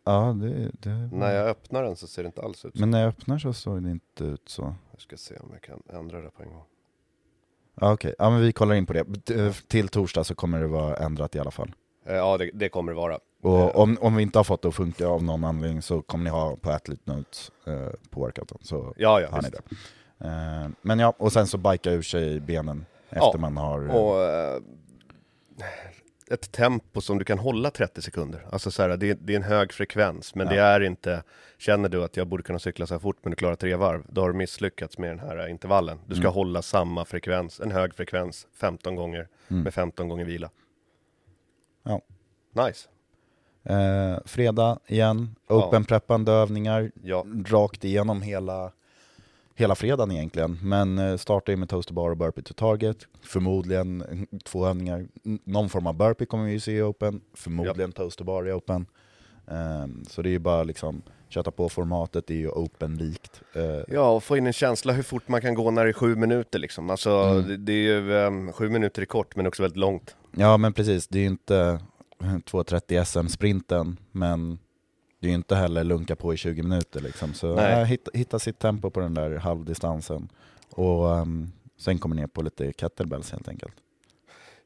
Ja, 0.03 0.35
det, 0.41 0.71
det 0.79 1.09
När 1.11 1.33
jag 1.35 1.47
öppnar 1.49 1.83
den 1.83 1.95
så 1.95 2.07
ser 2.07 2.23
det 2.23 2.27
inte 2.27 2.41
alls 2.41 2.65
ut 2.65 2.73
så. 2.73 2.79
Men 2.79 2.91
när 2.91 2.99
jag 2.99 3.07
öppnar 3.09 3.37
så 3.39 3.53
såg 3.53 3.83
det 3.83 3.91
inte 3.91 4.23
ut 4.23 4.49
så. 4.49 4.75
Jag 4.91 5.01
ska 5.01 5.17
se 5.17 5.37
om 5.37 5.49
jag 5.51 5.61
kan 5.61 5.83
ändra 5.99 6.21
det 6.21 6.29
på 6.29 6.43
en 6.43 6.49
gång. 6.49 6.63
Ja, 7.81 7.93
Okej, 7.93 8.15
ja, 8.19 8.29
men 8.29 8.41
vi 8.41 8.51
kollar 8.51 8.75
in 8.75 8.85
på 8.85 8.93
det. 8.93 9.03
D- 9.25 9.53
Till 9.67 9.87
torsdag 9.87 10.23
så 10.23 10.35
kommer 10.35 10.59
det 10.61 10.67
vara 10.67 10.95
ändrat 10.95 11.35
i 11.35 11.39
alla 11.39 11.51
fall. 11.51 11.71
Eh, 12.05 12.15
Ja, 12.15 12.37
det, 12.37 12.49
det 12.53 12.69
kommer 12.69 12.91
det 12.91 12.95
vara. 12.97 13.19
Och 13.41 13.59
Eh, 13.59 13.75
om, 13.75 13.97
om 14.01 14.15
vi 14.15 14.23
inte 14.23 14.39
har 14.39 14.43
fått 14.43 14.61
det 14.61 14.67
att 14.67 14.75
funka 14.75 15.07
av 15.07 15.23
någon 15.23 15.43
anledning 15.43 15.81
så 15.81 16.01
kommer 16.01 16.23
ni 16.23 16.29
ha 16.29 16.55
på 16.55 16.69
Athlete 16.71 17.01
Notes 17.13 17.51
eh, 17.65 17.87
på 18.09 18.19
workouten. 18.19 18.57
Så 18.61 18.93
Ja, 18.97 19.21
ja, 19.21 19.29
har 19.31 19.41
ni 19.41 19.49
det. 19.49 19.61
Eh, 20.21 20.67
men 20.81 20.99
ja, 20.99 21.13
och 21.17 21.33
sen 21.33 21.47
så 21.47 21.57
bika 21.57 21.91
ur 21.91 22.01
sig 22.01 22.39
benen 22.39 22.85
efter 23.09 23.19
Ja, 23.33 23.37
man 23.37 23.57
har... 23.57 23.89
Och 23.95 24.21
eh, 24.23 24.61
ett 26.31 26.51
tempo 26.51 27.01
som 27.01 27.17
du 27.17 27.25
kan 27.25 27.39
hålla 27.39 27.71
30 27.71 28.01
sekunder. 28.01 28.45
Alltså 28.51 28.71
så 28.71 28.81
här, 28.81 28.97
det, 28.97 29.13
det 29.13 29.33
är 29.33 29.37
en 29.37 29.43
hög 29.43 29.73
frekvens, 29.73 30.35
men 30.35 30.47
Ja. 30.47 30.53
det 30.53 30.59
är 30.61 30.81
inte, 30.81 31.23
känner 31.57 31.89
du 31.89 32.03
att 32.03 32.17
jag 32.17 32.27
borde 32.27 32.43
kunna 32.43 32.59
cykla 32.59 32.87
så 32.87 32.93
här 32.93 32.99
fort 32.99 33.17
men 33.21 33.31
du 33.31 33.35
klarar 33.35 33.55
tre 33.55 33.75
varv, 33.75 34.03
då 34.09 34.21
har 34.21 34.27
du 34.31 34.33
misslyckats 34.37 34.97
med 34.97 35.09
den 35.09 35.19
här 35.19 35.47
intervallen. 35.47 35.99
Du 36.05 36.15
ska 36.15 36.21
Mm. 36.23 36.33
hålla 36.33 36.61
samma 36.61 37.05
frekvens, 37.05 37.59
en 37.59 37.71
hög 37.71 37.95
frekvens, 37.95 38.47
15 38.53 38.95
gånger 38.95 39.27
Mm. 39.47 39.63
med 39.63 39.73
15 39.73 40.09
gånger 40.09 40.25
vila. 40.25 40.49
Ja. 41.83 42.01
Nice. 42.65 42.89
Eh, 43.63 44.17
fredag 44.25 44.79
igen, 44.87 45.35
Ja. 45.47 45.55
open-preppande 45.67 46.31
övningar 46.31 46.91
Ja. 47.03 47.25
rakt 47.45 47.83
igenom 47.83 48.21
hela, 48.21 48.71
hela 49.59 49.75
fredagen 49.75 50.11
egentligen. 50.11 50.57
Men 50.63 50.99
eh, 50.99 51.17
startar 51.17 51.53
ju 51.53 51.57
med 51.57 51.69
toaster 51.69 51.93
bar 51.93 52.09
och 52.11 52.17
burpee 52.17 52.41
to 52.43 52.53
target. 52.53 52.97
Förmodligen 53.21 54.03
två 54.45 54.65
övningar. 54.67 55.07
Någon 55.43 55.69
form 55.69 55.87
av 55.87 55.93
burpee 55.97 56.25
kommer 56.25 56.45
vi 56.45 56.51
ju 56.51 56.59
se 56.59 56.71
i 56.71 56.81
open. 56.81 57.21
Förmodligen 57.33 57.91
toaster 57.91 58.23
bar 58.23 58.47
i 58.47 58.51
open. 58.51 58.85
Ehm, 59.47 60.05
så 60.09 60.21
det 60.21 60.29
är 60.29 60.31
ju 60.31 60.39
bara 60.39 60.63
liksom 60.63 61.01
köta 61.29 61.51
på 61.51 61.69
formatet, 61.69 62.27
det 62.27 62.33
är 62.33 62.37
ju 62.37 62.49
open-likt. 62.49 63.41
Eh, 63.55 63.63
Ja, 63.95 64.11
och 64.11 64.23
få 64.23 64.37
in 64.37 64.47
en 64.47 64.53
känsla 64.53 64.93
hur 64.93 65.03
fort 65.03 65.27
man 65.27 65.41
kan 65.41 65.53
gå 65.55 65.71
när 65.71 65.83
det 65.83 65.91
är 65.91 65.93
sju 65.93 66.15
minuter 66.15 66.59
liksom. 66.59 66.89
Alltså, 66.89 67.09
Mm. 67.09 67.47
det, 67.47 67.57
det 67.57 67.73
är 67.73 67.75
ju, 67.99 68.11
um, 68.13 68.53
sju 68.53 68.69
minuter 68.69 69.01
är 69.01 69.05
kort 69.05 69.35
men 69.35 69.47
också 69.47 69.61
väldigt 69.63 69.77
långt. 69.77 70.15
Ja 70.31 70.57
men 70.57 70.73
precis, 70.73 71.07
det 71.07 71.17
är 71.19 71.21
ju 71.21 71.27
inte 71.27 71.79
2.30 72.19 73.03
SM-sprinten, 73.05 73.97
men 74.11 74.59
det 75.19 75.27
är 75.27 75.29
ju 75.29 75.35
inte 75.35 75.55
heller 75.55 75.83
lunka 75.83 76.15
på 76.15 76.33
i 76.33 76.37
20 76.37 76.63
minuter 76.63 77.01
liksom. 77.01 77.33
Så 77.33 77.55
Nej. 77.55 77.75
nej. 77.75 77.85
hitta, 77.85 78.11
hitta 78.13 78.39
sitt 78.39 78.59
tempo 78.59 78.89
på 78.89 78.99
den 78.99 79.13
där 79.13 79.35
halvdistansen. 79.35 80.29
Och 80.69 81.17
ehm, 81.17 81.51
sen 81.77 81.97
kommer 81.99 82.15
ner 82.15 82.27
på 82.27 82.41
lite 82.41 82.73
kettlebells 82.73 83.31
helt 83.31 83.47
enkelt. 83.49 83.73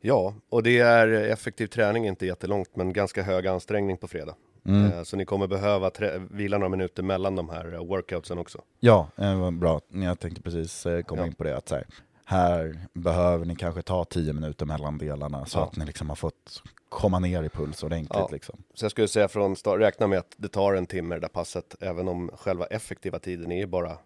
Ja, 0.01 0.33
och 0.49 0.63
det 0.63 0.79
är 0.79 1.07
effektiv 1.07 1.67
träning, 1.67 2.07
inte 2.07 2.25
jättelångt, 2.25 2.75
men 2.75 2.93
ganska 2.93 3.23
hög 3.23 3.47
ansträngning 3.47 3.97
på 3.97 4.07
fredag. 4.07 4.35
Mm. 4.65 4.91
Eh, 4.91 5.03
Så 5.03 5.17
ni 5.17 5.25
kommer 5.25 5.47
behöva 5.47 5.91
vila 6.31 6.57
några 6.57 6.69
minuter 6.69 7.03
mellan 7.03 7.35
de 7.35 7.49
här 7.49 7.73
eh, 7.73 7.85
workoutsen 7.85 8.37
också. 8.37 8.61
Ja, 8.79 9.07
eh, 9.17 9.51
bra. 9.51 9.81
Jag 9.89 10.19
tänkte 10.19 10.41
precis 10.41 10.85
eh, 10.85 11.01
komma 11.01 11.21
Ja. 11.21 11.25
in 11.27 11.33
på 11.33 11.43
det. 11.43 11.57
Att 11.57 11.69
så 11.69 11.75
här, 11.75 11.85
här 12.33 12.79
behöver 12.93 13.45
ni 13.45 13.55
kanske 13.55 13.81
ta 13.81 14.05
10 14.05 14.33
minuter 14.33 14.65
mellan 14.65 14.97
delarna 14.97 15.45
så 15.45 15.59
Ja. 15.59 15.63
att 15.63 15.75
ni 15.75 15.85
liksom 15.85 16.09
har 16.09 16.15
fått 16.15 16.63
komma 16.89 17.19
ner 17.19 17.43
i 17.43 17.49
puls 17.49 17.83
ordentligt. 17.83 18.09
Ja. 18.19 18.29
Liksom. 18.31 18.63
Så 18.73 18.85
jag 18.85 18.91
skulle 18.91 19.07
säga 19.07 19.27
från 19.27 19.55
start, 19.55 19.79
räkna 19.79 20.07
med 20.07 20.19
att 20.19 20.33
det 20.37 20.47
tar 20.47 20.73
en 20.73 20.85
timme 20.85 21.15
det 21.15 21.21
där 21.21 21.27
passet, 21.27 21.75
även 21.79 22.07
om 22.07 22.29
själva 22.37 22.65
effektiva 22.65 23.19
tiden 23.19 23.51
är 23.51 23.65
bara 23.65 23.97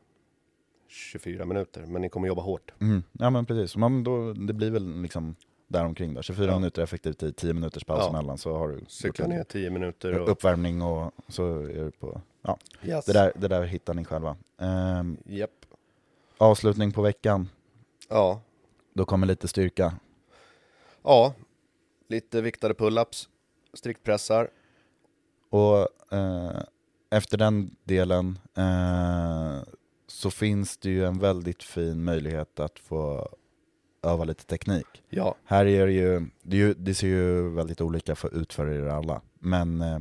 24 0.88 1.46
minuter, 1.46 1.86
men 1.86 2.02
ni 2.02 2.10
kommer 2.10 2.28
jobba 2.28 2.42
hårt. 2.42 2.72
Mm. 2.80 3.04
Ja 3.12 3.30
men 3.30 3.46
precis, 3.46 3.76
man, 3.76 4.04
då, 4.04 4.34
det 4.34 4.54
blir 4.54 4.72
väl 4.72 5.02
liksom 5.02 5.36
däromkring 5.68 6.14
då. 6.14 6.22
24 6.22 6.52
Ja. 6.52 6.56
minuter 6.60 6.82
effektiv 6.82 7.14
tid, 7.14 7.36
10 7.36 7.54
minuters 7.54 7.84
paus 7.84 8.00
Ja. 8.04 8.10
emellan 8.10 8.38
så 8.38 8.58
har 8.58 8.68
du 8.68 8.82
Cykla 8.88 9.28
ner 9.28 9.44
10 9.44 9.70
minuter 9.70 10.20
och... 10.20 10.30
uppvärmning 10.30 10.82
och 10.82 11.12
så 11.28 11.60
är 11.60 11.84
du 11.84 11.92
på... 11.92 12.22
Ja, 12.42 12.58
Yes. 12.84 13.06
det, 13.06 13.14
där, 13.14 13.32
det 13.36 13.48
där 13.48 13.64
hittar 13.64 13.94
ni 13.94 14.06
själva. 14.06 14.36
Ehm, 14.62 15.18
Japp. 15.26 15.52
avslutning 16.38 16.92
på 16.92 17.02
veckan, 17.02 17.50
Ja. 18.08 18.42
då 18.94 19.06
kommer 19.06 19.28
lite 19.28 19.48
styrka. 19.48 19.94
Ja. 21.04 21.34
Lite 22.08 22.42
viktade 22.42 22.74
pull-ups, 22.74 23.28
striktpressar. 23.74 24.50
Och 25.50 25.88
eh, 26.14 26.62
efter 27.10 27.38
den 27.38 27.76
delen 27.84 28.40
eh, 28.56 29.64
så 30.08 30.32
finns 30.32 30.78
det 30.78 30.90
ju 30.90 31.06
en 31.06 31.20
väldigt 31.20 31.64
fin 31.64 32.04
möjlighet 32.04 32.60
att 32.60 32.80
få 32.80 33.30
öva 34.04 34.24
lite 34.24 34.44
teknik. 34.46 35.04
Ja. 35.10 35.36
Här 35.44 35.66
är 35.66 35.86
det 35.86 35.94
ju, 35.94 36.26
det, 36.42 36.58
ju, 36.58 36.74
det 36.74 36.96
ser 36.96 37.08
ju 37.08 37.50
väldigt 37.50 37.82
olika 37.82 38.16
för, 38.16 38.70
er 38.70 38.88
alla. 38.88 39.22
Men 39.40 39.82
eh, 39.82 40.00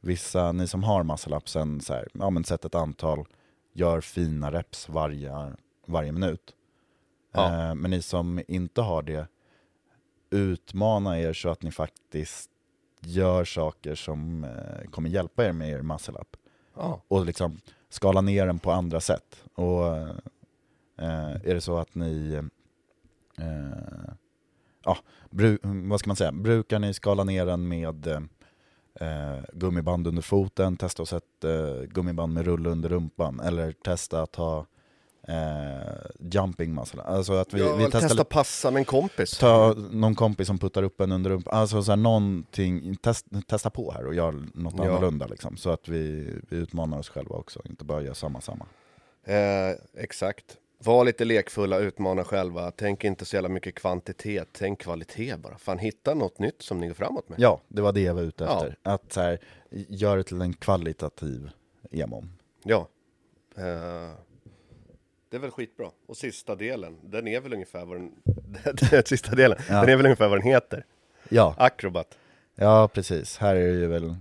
vissa, 0.00 0.52
ni 0.52 0.66
som 0.66 0.82
har 0.82 1.04
muscle-upsen, 1.04 1.80
ja 2.12 2.30
men 2.30 2.44
sätt 2.44 2.64
ett 2.64 2.74
antal, 2.74 3.26
gör 3.72 4.00
fina 4.00 4.50
reps 4.50 4.88
varje, 4.88 5.56
varje 5.86 6.12
minut. 6.12 6.54
Ja. 7.32 7.68
Eh, 7.68 7.74
men 7.74 7.90
ni 7.90 8.02
som 8.02 8.42
inte 8.48 8.80
har 8.80 9.02
det, 9.02 9.26
utmana 10.30 11.20
er 11.20 11.32
så 11.32 11.48
att 11.48 11.62
ni 11.62 11.70
faktiskt 11.70 12.50
gör 13.00 13.44
saker 13.44 13.94
som 13.94 14.44
eh, 14.44 14.90
kommer 14.90 15.10
hjälpa 15.10 15.44
er 15.44 15.52
med 15.52 15.70
er 15.70 15.82
muscle-up. 15.82 16.36
Ja. 16.74 17.02
Och 17.08 17.26
liksom 17.26 17.60
skala 17.88 18.20
ner 18.20 18.46
den 18.46 18.58
på 18.58 18.72
andra 18.72 19.00
sätt. 19.00 19.44
Och 19.54 19.96
eh, 20.96 21.36
är 21.44 21.54
det 21.54 21.60
så 21.60 21.78
att 21.78 21.94
ni 21.94 22.40
ja, 24.84 24.98
bru, 25.30 25.58
vad 25.62 26.00
ska 26.00 26.08
man 26.08 26.16
säga, 26.16 26.32
brukar 26.32 26.78
ni 26.78 26.94
skala 26.94 27.24
ner 27.24 27.46
den 27.46 27.68
med 27.68 28.06
eh, 29.00 29.38
gummiband 29.52 30.06
under 30.06 30.22
foten, 30.22 30.76
testa 30.76 31.02
att 31.02 31.08
sätta 31.08 31.50
eh, 31.50 31.82
gummiband 31.82 32.32
med 32.32 32.44
rulle 32.44 32.70
under 32.70 32.88
rumpan, 32.88 33.40
eller 33.40 33.72
testa 33.72 34.22
att 34.22 34.36
ha 34.36 34.66
eh, 35.28 35.94
jumping 36.20 36.74
muscle. 36.74 37.02
Alltså 37.02 37.32
att 37.32 37.54
vi, 37.54 37.60
ja, 37.60 37.76
vi 37.76 37.84
testar 37.84 38.00
testa 38.00 38.24
passa 38.24 38.70
med 38.70 38.80
en 38.80 38.84
kompis. 38.84 39.38
Ta 39.38 39.74
någon 39.90 40.14
kompis 40.14 40.46
som 40.46 40.58
puttar 40.58 40.82
upp 40.82 41.00
en 41.00 41.12
under 41.12 41.30
rumpan, 41.30 41.54
alltså 41.58 41.82
så 41.82 41.92
här 41.92 41.96
någonting, 41.96 42.96
test, 42.96 43.26
testa 43.46 43.70
på 43.70 43.92
här 43.92 44.06
och 44.06 44.14
gör 44.14 44.32
något 44.54 44.74
Ja. 44.76 44.82
annorlunda 44.84 45.26
liksom. 45.26 45.56
Så 45.56 45.70
att 45.70 45.88
vi, 45.88 46.34
vi 46.48 46.56
utmanar 46.56 46.98
oss 46.98 47.08
själva 47.08 47.36
också, 47.36 47.62
inte 47.68 47.84
bara 47.84 48.02
gör 48.02 48.14
samma 48.14 48.40
samma. 48.40 48.66
Eh, 49.24 49.76
exakt. 49.96 50.56
Var 50.84 51.04
lite 51.04 51.24
lekfulla, 51.24 51.78
utmana 51.78 52.24
själva. 52.24 52.70
Tänk 52.70 53.04
inte 53.04 53.24
så 53.24 53.36
jävla 53.36 53.48
mycket 53.48 53.74
kvantitet, 53.74 54.48
tänk 54.52 54.80
kvalitet 54.80 55.36
bara. 55.36 55.58
Fan, 55.58 55.78
hitta 55.78 56.14
något 56.14 56.38
nytt 56.38 56.62
som 56.62 56.80
ni 56.80 56.86
går 56.86 56.94
framåt 56.94 57.28
med. 57.28 57.40
Ja, 57.40 57.60
det 57.68 57.82
var 57.82 57.92
det 57.92 58.00
jag 58.00 58.14
var 58.14 58.22
ute 58.22 58.44
Ja. 58.44 58.56
efter. 58.56 58.76
Att 58.82 59.12
så 59.12 59.20
här, 59.20 59.38
gör 59.70 60.16
det 60.16 60.22
till 60.22 60.40
en 60.40 60.52
kvalitativ 60.54 61.50
EMOM. 61.90 62.30
Ja. 62.64 62.88
Eh, 63.56 64.12
det 65.30 65.36
är 65.36 65.40
väl 65.40 65.50
skitbra. 65.50 65.90
Och 66.06 66.16
sista 66.16 66.54
delen, 66.54 66.96
den 67.02 67.28
är 67.28 67.40
väl 67.40 67.52
ungefär 67.52 67.84
vad 67.84 67.96
den... 67.96 68.12
sista 69.04 69.34
delen, 69.34 69.58
Ja. 69.68 69.80
den 69.80 69.88
är 69.88 69.96
väl 69.96 70.06
ungefär 70.06 70.28
vad 70.28 70.38
den 70.38 70.46
heter. 70.46 70.84
Ja, 71.28 71.54
Acrobat. 71.58 72.18
ja, 72.54 72.88
precis. 72.88 73.38
Här 73.38 73.56
är 73.56 73.68
det 73.72 73.78
ju 73.80 73.86
väl, 73.86 74.14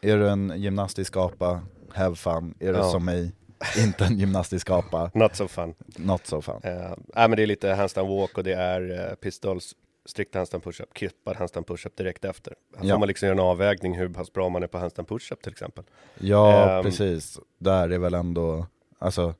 är 0.00 0.16
du 0.16 0.28
en 0.28 0.52
gymnastisk 0.56 1.16
apa, 1.16 1.62
have 1.92 2.16
fun. 2.16 2.54
Är 2.60 2.72
du 2.72 2.78
Ja. 2.78 2.90
som 2.90 3.04
mig, 3.04 3.32
inte 3.78 4.04
en 4.04 4.18
gymnastisk 4.18 4.70
apa, 4.70 5.10
Not 5.14 5.36
so 5.36 5.48
fun. 5.48 5.74
not 5.96 6.26
so 6.26 6.40
fun. 6.42 6.60
Eh, 6.62 6.72
nej, 6.96 7.28
men 7.28 7.30
det 7.30 7.42
är 7.42 7.46
lite 7.46 7.68
handstand 7.70 8.08
walk 8.08 8.38
och 8.38 8.44
det 8.44 8.54
är 8.54 9.08
eh, 9.10 9.14
pistols, 9.14 9.74
strikt 10.06 10.34
handstand 10.34 10.64
push-up, 10.64 10.88
kippad 10.98 11.36
handstand 11.36 11.66
push-up 11.66 11.96
direkt 11.96 12.24
efter. 12.24 12.54
Här 12.76 12.84
Ja. 12.86 12.94
får 12.94 12.98
man 12.98 13.08
liksom 13.08 13.26
göra 13.26 13.36
en 13.36 13.44
avvägning 13.44 13.98
hur 13.98 14.08
pass 14.08 14.32
bra 14.32 14.48
man 14.48 14.62
är 14.62 14.66
på 14.66 14.78
handstand 14.78 15.08
push-up 15.08 15.42
till 15.42 15.52
exempel. 15.52 15.84
Ja, 16.18 16.70
Ehm. 16.78 16.84
precis. 16.84 17.38
Där 17.58 17.88
är 17.90 17.98
väl 17.98 18.14
ändå, 18.14 18.66
alltså, 18.98 19.34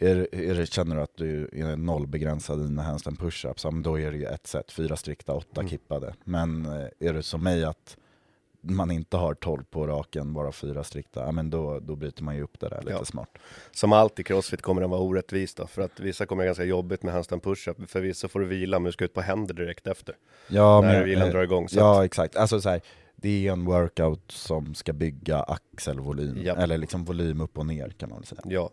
är, 0.00 0.34
är 0.34 0.64
känner 0.64 0.96
du 0.96 1.02
att 1.02 1.16
du 1.16 1.48
är 1.52 1.76
nollbegränsad 1.76 2.60
i 2.60 2.62
dina 2.62 2.82
handstand 2.82 3.18
push-ups, 3.18 3.60
ja, 3.64 3.70
då 3.70 3.98
är 4.00 4.10
det 4.12 4.18
ju 4.18 4.24
ett 4.26 4.46
sätt, 4.46 4.72
fyra 4.72 4.96
strikta, 4.96 5.32
åtta 5.32 5.60
Mm. 5.60 5.70
kippade. 5.70 6.14
Men 6.24 6.66
eh, 6.66 6.86
är 7.08 7.12
det 7.12 7.22
som 7.22 7.42
mig 7.42 7.64
att 7.64 7.96
man 8.62 8.90
inte 8.90 9.16
har 9.16 9.34
12 9.34 9.64
på 9.64 9.86
raken, 9.86 10.32
bara 10.34 10.52
fyra 10.52 10.84
strikta, 10.84 11.20
ja, 11.20 11.32
men 11.32 11.50
då, 11.50 11.80
då 11.80 11.96
bryter 11.96 12.22
man 12.22 12.36
ju 12.36 12.42
upp 12.42 12.60
det 12.60 12.68
där 12.68 12.80
lite 12.80 12.92
Ja. 12.92 13.04
smart. 13.04 13.38
Som 13.70 13.92
allt 13.92 14.18
i 14.18 14.22
crossfit 14.22 14.62
kommer 14.62 14.80
den 14.80 14.90
vara 14.90 15.00
orättvis 15.00 15.54
då, 15.54 15.66
för 15.66 15.82
att 15.82 16.00
vissa 16.00 16.26
kommer 16.26 16.44
ganska 16.44 16.64
jobbigt 16.64 17.02
med 17.02 17.12
handstand 17.14 17.42
push-up, 17.42 17.90
för 17.90 18.00
vissa 18.00 18.28
får 18.28 18.40
du 18.40 18.46
vila 18.46 18.78
men 18.78 18.84
du 18.86 18.92
ska 18.92 19.04
ut 19.04 19.14
på 19.14 19.20
händer 19.20 19.54
direkt 19.54 19.86
efter. 19.86 20.16
Ja, 20.48 20.80
när 20.80 20.92
men, 20.92 21.04
vilan 21.04 21.26
eh, 21.28 21.32
drar 21.32 21.42
igång. 21.42 21.68
Så 21.68 21.78
Ja, 21.78 21.98
att, 22.00 22.04
exakt. 22.04 22.36
Alltså 22.36 22.60
så 22.60 22.68
här, 22.68 22.80
det 23.16 23.46
är 23.48 23.52
en 23.52 23.64
workout 23.64 24.30
som 24.30 24.74
ska 24.74 24.92
bygga 24.92 25.42
axelvolym, 25.42 26.38
Japp. 26.42 26.58
eller 26.58 26.78
liksom 26.78 27.04
volym 27.04 27.40
upp 27.40 27.58
och 27.58 27.66
ner 27.66 27.88
kan 27.88 28.08
man 28.08 28.18
väl 28.18 28.26
säga. 28.26 28.40
ja. 28.44 28.70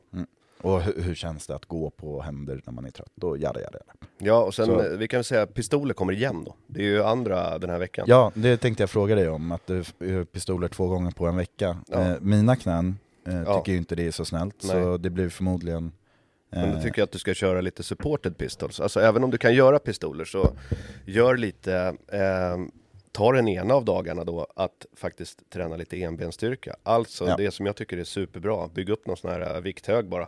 Och 0.62 0.82
hur, 0.82 1.02
hur 1.02 1.16
känns 1.16 1.48
det 1.48 1.56
att 1.56 1.66
gå 1.66 1.90
på 1.90 2.22
händer 2.22 2.62
när 2.66 2.74
man 2.74 2.86
är 2.86 2.92
trött? 2.92 3.12
Då 3.16 3.38
jada 3.38 3.60
jada. 3.62 3.78
jada. 3.78 3.94
ja, 4.18 4.44
och 4.44 4.54
sen 4.56 4.66
Så- 4.66 4.82
eh, 4.82 4.98
vi 4.98 5.08
kan 5.08 5.24
säga 5.24 5.42
att 5.42 5.54
pistoler 5.54 5.94
kommer 5.94 6.14
igen 6.14 6.44
då. 6.44 6.56
Det 6.68 6.80
är 6.80 6.86
ju 6.86 7.04
andra 7.04 7.58
den 7.60 7.70
här 7.70 7.80
veckan. 7.80 8.06
Ja, 8.08 8.32
det 8.36 8.58
tänkte 8.58 8.84
jag 8.84 8.90
fråga 8.90 9.16
dig 9.16 9.30
om, 9.30 9.52
att 9.52 9.68
du 9.68 9.78
är 10.00 10.24
pistoler 10.24 10.68
två 10.68 10.88
gånger 10.88 11.12
på 11.12 11.28
en 11.28 11.36
vecka. 11.38 11.78
Ja. 11.88 12.02
Eh, 12.02 12.16
mina 12.22 12.56
knän 12.56 12.98
eh, 13.28 13.42
Ja. 13.46 13.58
tycker 13.60 13.72
ju 13.72 13.78
inte 13.78 13.96
det 13.96 14.08
är 14.08 14.12
så 14.12 14.26
snällt, 14.26 14.56
så 14.62 14.98
det 14.98 15.10
blir 15.10 15.30
förmodligen... 15.30 15.92
Men 16.50 16.72
då 16.72 16.78
eh, 16.78 16.84
tycker 16.84 17.00
jag 17.02 17.04
att 17.06 17.12
du 17.12 17.20
ska 17.20 17.34
köra 17.34 17.62
lite 17.62 17.84
supported 17.84 18.38
pistols. 18.38 18.80
Alltså 18.80 19.00
även 19.00 19.24
om 19.24 19.32
du 19.32 19.38
kan 19.38 19.54
göra 19.54 19.80
pistoler 19.80 20.26
så 20.26 20.50
gör 21.06 21.38
lite, 21.38 21.96
eh, 22.08 22.58
ta 23.18 23.32
den 23.32 23.48
ena 23.48 23.74
av 23.74 23.86
dagarna 23.86 24.24
då 24.24 24.48
att 24.56 24.86
faktiskt 24.96 25.50
träna 25.50 25.76
lite 25.76 26.02
enbensstyrka. 26.04 26.76
Alltså 26.84 27.28
Ja. 27.28 27.36
det 27.38 27.52
som 27.52 27.66
jag 27.66 27.76
tycker 27.76 27.98
är 27.98 28.04
superbra, 28.04 28.68
bygg 28.68 28.90
upp 28.90 29.08
någon 29.08 29.18
sån 29.18 29.32
här 29.32 29.56
eh, 29.56 29.62
vikthög 29.62 30.06
bara 30.06 30.28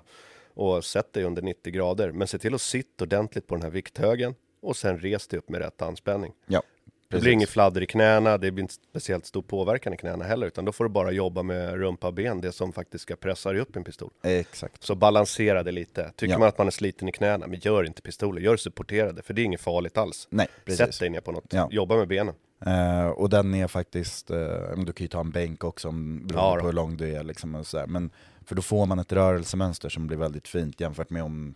och 0.54 0.86
sätt 0.86 1.14
dig 1.14 1.24
under 1.24 1.42
90 1.42 1.74
grader. 1.74 2.12
Men 2.12 2.28
se 2.28 2.38
till 2.38 2.54
att 2.56 2.62
sitta 2.62 3.04
ordentligt 3.04 3.48
på 3.48 3.56
den 3.56 3.62
här 3.64 3.70
vikthögen 3.70 4.36
och 4.62 4.76
sen 4.78 5.00
res 5.00 5.28
dig 5.28 5.38
upp 5.40 5.50
med 5.50 5.62
rätt 5.62 5.82
anspänning. 5.82 6.34
Ja, 6.46 6.62
Det 7.08 7.20
blir 7.20 7.32
inget 7.32 7.50
fladder 7.50 7.82
i 7.84 7.86
knäna, 7.86 8.38
det 8.38 8.52
blir 8.52 8.62
inte 8.62 8.74
speciellt 8.74 9.26
stor 9.26 9.42
påverkan 9.42 9.94
i 9.94 9.98
knäna 9.98 10.26
heller, 10.26 10.48
utan 10.48 10.66
då 10.66 10.72
får 10.72 10.84
du 10.84 10.90
bara 10.90 11.12
jobba 11.12 11.44
med 11.44 11.74
rumpa 11.76 12.08
och 12.08 12.14
ben, 12.14 12.42
det 12.42 12.52
som 12.52 12.74
faktiskt 12.74 13.02
ska 13.02 13.16
pressa 13.16 13.52
dig 13.52 13.62
upp 13.62 13.76
i 13.76 13.80
en 13.80 13.84
pistol. 13.84 14.10
Exakt. 14.24 14.84
Så 14.84 14.96
balansera 14.96 15.64
det 15.64 15.72
lite. 15.72 16.12
Tycker 16.16 16.34
Ja. 16.34 16.40
man 16.40 16.48
att 16.48 16.58
man 16.58 16.68
är 16.68 16.72
sliten 16.72 17.10
i 17.10 17.12
knäna, 17.12 17.48
men 17.48 17.60
gör 17.60 17.84
inte 17.84 18.02
pistoler, 18.02 18.42
gör 18.42 18.58
supporterade, 18.58 19.22
för 19.22 19.34
det 19.34 19.42
är 19.42 19.44
inget 19.44 19.62
farligt 19.62 19.98
alls. 19.98 20.28
Nej, 20.32 20.46
Sätt 20.48 20.66
precis. 20.66 21.00
dig 21.00 21.10
ner 21.10 21.22
på 21.22 21.32
något, 21.32 21.46
Ja. 21.54 21.68
jobba 21.72 21.96
med 21.96 22.08
benen. 22.08 22.36
Eh, 22.66 23.08
och 23.08 23.30
den 23.30 23.54
är 23.54 23.68
faktiskt, 23.68 24.30
men 24.76 24.86
du 24.86 24.94
kan 24.94 25.04
ju 25.04 25.08
ta 25.08 25.20
en 25.20 25.32
bänk 25.32 25.64
också 25.64 25.92
beroende 25.92 26.34
Ja 26.34 26.54
då. 26.56 26.60
på 26.60 26.66
hur 26.66 26.74
lång 26.74 26.98
du 26.98 27.16
är. 27.16 27.24
Liksom, 27.24 27.56
och 27.56 27.68
sådär. 27.68 27.88
Men, 27.88 28.10
för 28.46 28.56
då 28.56 28.62
får 28.62 28.86
man 28.86 29.00
ett 29.00 29.12
rörelsemönster 29.14 29.90
som 29.90 30.08
blir 30.08 30.18
väldigt 30.18 30.48
fint 30.48 30.80
jämfört 30.82 31.10
med 31.10 31.24
om 31.24 31.54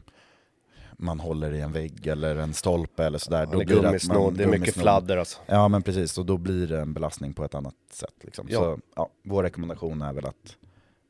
man 0.97 1.19
håller 1.19 1.53
i 1.53 1.61
en 1.61 1.71
vägg 1.71 2.07
eller 2.07 2.35
en 2.35 2.53
stolpe 2.53 3.05
eller 3.05 3.17
sådär. 3.17 3.47
Ja, 3.51 3.57
det 3.57 3.63
är 3.63 3.65
blir 3.65 4.07
man- 4.13 4.33
det 4.33 4.43
är 4.43 4.47
mycket 4.47 4.75
fladder 4.75 5.17
alltså. 5.17 5.39
Ja 5.45 5.67
men 5.67 5.81
precis, 5.81 6.17
och 6.17 6.25
då 6.25 6.37
blir 6.37 6.67
det 6.67 6.79
en 6.79 6.93
belastning 6.93 7.33
på 7.33 7.43
ett 7.43 7.55
annat 7.55 7.75
sätt. 7.91 8.13
Liksom. 8.21 8.47
Ja. 8.49 8.59
Så 8.59 8.79
ja, 8.95 9.09
vår 9.23 9.43
rekommendation 9.43 10.01
är 10.01 10.13
väl 10.13 10.25
att... 10.25 10.57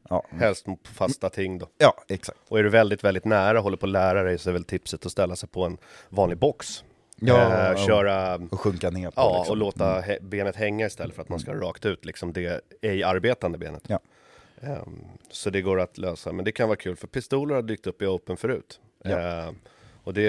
Ja, 0.10 0.26
Helst 0.30 0.66
på 0.66 0.78
fasta 0.84 1.30
ting 1.30 1.58
då. 1.58 1.68
ja 1.78 1.94
exakt. 2.08 2.40
Och 2.50 2.60
är 2.60 2.64
du 2.64 2.70
väldigt, 2.70 3.04
väldigt 3.04 3.26
nära, 3.26 3.60
håller 3.60 3.78
på 3.78 3.86
att 3.86 3.92
lära 3.92 4.24
dig, 4.24 4.38
så 4.38 4.50
är 4.50 4.54
väl 4.54 4.64
tipset 4.64 5.06
att 5.06 5.12
ställa 5.12 5.36
sig 5.36 5.50
på 5.50 5.66
en 5.66 5.78
vanlig 6.10 6.38
box. 6.38 6.84
Ja, 7.28 7.72
eh, 7.72 7.86
köra, 7.86 8.36
Och 8.36 8.60
sjunka 8.60 8.90
ner 8.90 9.08
på 9.08 9.14
ja, 9.16 9.38
liksom. 9.38 9.52
och 9.54 9.58
låta 9.58 10.02
hä- 10.02 10.18
benet 10.22 10.56
hänga 10.56 10.86
istället 10.86 11.16
för 11.16 11.22
att 11.22 11.30
man 11.30 11.40
ska 11.40 11.54
rakt 11.54 11.86
ut, 11.86 12.06
liksom 12.06 12.34
det 12.34 12.62
ej 12.82 13.04
arbetande 13.04 13.58
benet. 13.58 13.84
Ja. 13.88 14.00
Ehm, 14.62 15.00
så 15.32 15.50
det 15.50 15.62
går 15.62 15.80
att 15.80 15.98
lösa, 15.98 16.32
men 16.32 16.46
det 16.46 16.52
kan 16.52 16.68
vara 16.68 16.78
kul, 16.78 16.96
för 16.96 17.08
pistoler 17.08 17.56
har 17.56 17.62
dykt 17.62 17.88
upp 17.88 18.02
i 18.02 18.06
Open 18.06 18.38
förut. 18.38 18.80
Ja. 19.04 19.20
Ehm, 19.20 19.56
och 20.04 20.14
det, 20.14 20.28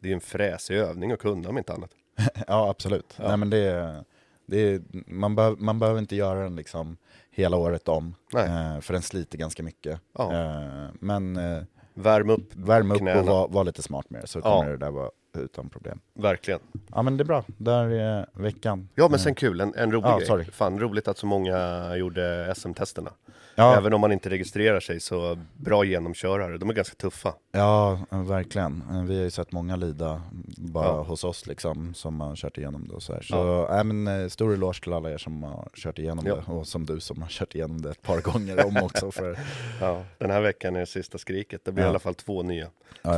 det 0.00 0.08
är 0.10 0.14
en 0.14 0.20
fräsig 0.20 0.76
övning 0.76 1.12
att 1.12 1.18
kunna 1.18 1.48
om 1.48 1.58
inte 1.58 1.72
annat. 1.72 1.90
Ja 2.46 2.70
absolut. 2.70 3.14
Ja. 3.16 3.28
Nej, 3.28 3.36
men 3.36 3.50
det, 3.50 4.04
det, 4.46 4.82
man, 5.06 5.34
behöv, 5.36 5.58
man 5.58 5.78
behöver 5.78 5.98
inte 6.00 6.16
göra 6.16 6.42
den 6.42 6.56
liksom 6.56 6.96
hela 7.30 7.56
året 7.56 7.88
om, 7.88 8.14
Nej. 8.32 8.44
eh, 8.74 8.80
för 8.80 8.92
den 8.92 9.02
sliter 9.02 9.38
ganska 9.38 9.62
mycket. 9.62 10.00
Ja. 10.18 10.32
Eh, 10.32 10.88
men 11.00 11.36
eh, 11.36 11.62
Värm 11.94 12.30
upp 12.30 12.54
Värm 12.54 12.90
upp 12.90 12.98
knäna. 12.98 13.20
och 13.20 13.26
var, 13.26 13.48
var 13.48 13.64
lite 13.64 13.82
smart 13.82 14.10
med 14.10 14.20
det 14.22 14.26
så 14.26 14.38
Ja. 14.38 14.42
kommer 14.58 14.70
det 14.70 14.76
där 14.76 14.90
vara 14.90 15.10
utan 15.36 15.68
problem. 15.68 16.00
Verkligen. 16.14 16.60
Ja 16.94 17.02
men 17.02 17.16
det 17.16 17.22
är 17.22 17.26
bra, 17.26 17.44
där 17.56 17.84
är 17.88 18.26
veckan. 18.32 18.88
Ja 18.94 19.08
men 19.08 19.18
sen 19.18 19.34
kul, 19.34 19.60
en, 19.60 19.74
en 19.74 19.92
rolig 19.92 20.06
Ja, 20.08 20.16
grej. 20.18 20.26
sorry. 20.26 20.44
Fan 20.44 20.80
roligt 20.80 21.08
att 21.08 21.18
så 21.18 21.26
många 21.26 21.96
gjorde 21.96 22.52
SM-testerna. 22.56 23.10
Ja. 23.54 23.76
Även 23.76 23.94
om 23.94 24.00
man 24.00 24.12
inte 24.12 24.30
registrerar 24.30 24.80
sig 24.80 25.00
så 25.00 25.38
bra 25.56 25.84
genomkörare, 25.84 26.58
de 26.58 26.70
är 26.70 26.74
ganska 26.74 26.94
tuffa. 26.94 27.34
Ja, 27.52 27.98
verkligen. 28.10 29.06
Vi 29.06 29.16
har 29.16 29.22
ju 29.24 29.30
sett 29.30 29.52
många 29.52 29.76
lida 29.76 30.22
bara 30.56 30.84
Ja. 30.86 31.02
hos 31.02 31.24
oss 31.24 31.46
liksom, 31.46 31.94
som 31.94 32.20
har 32.20 32.36
kört 32.36 32.58
igenom 32.58 32.88
det 32.88 32.94
och 32.94 33.02
så 33.02 33.12
här. 33.12 33.20
Så 33.22 33.34
Ja. 33.36 33.78
äh, 33.78 33.84
men, 33.84 34.22
eh, 34.22 34.28
stor 34.28 34.52
eloge 34.54 34.80
till 34.82 34.92
alla 34.92 35.10
er 35.10 35.18
som 35.18 35.42
har 35.42 35.68
kört 35.74 35.98
igenom 35.98 36.26
Ja. 36.26 36.34
det, 36.34 36.52
och 36.52 36.66
som 36.66 36.86
du 36.86 37.00
som 37.00 37.22
har 37.22 37.28
kört 37.28 37.54
igenom 37.54 37.82
det 37.82 37.90
ett 37.90 38.02
par 38.02 38.20
gånger 38.20 38.66
om 38.66 38.76
också. 38.76 39.10
För, 39.10 39.38
Ja, 39.80 40.02
den 40.18 40.30
här 40.30 40.40
veckan 40.40 40.76
är 40.76 40.80
det 40.80 40.86
sista 40.86 41.18
skriket, 41.18 41.64
det 41.64 41.72
blir 41.72 41.84
Ja. 41.84 41.88
i 41.88 41.90
alla 41.90 41.98
fall 41.98 42.14
två 42.14 42.42
nya. 42.42 42.66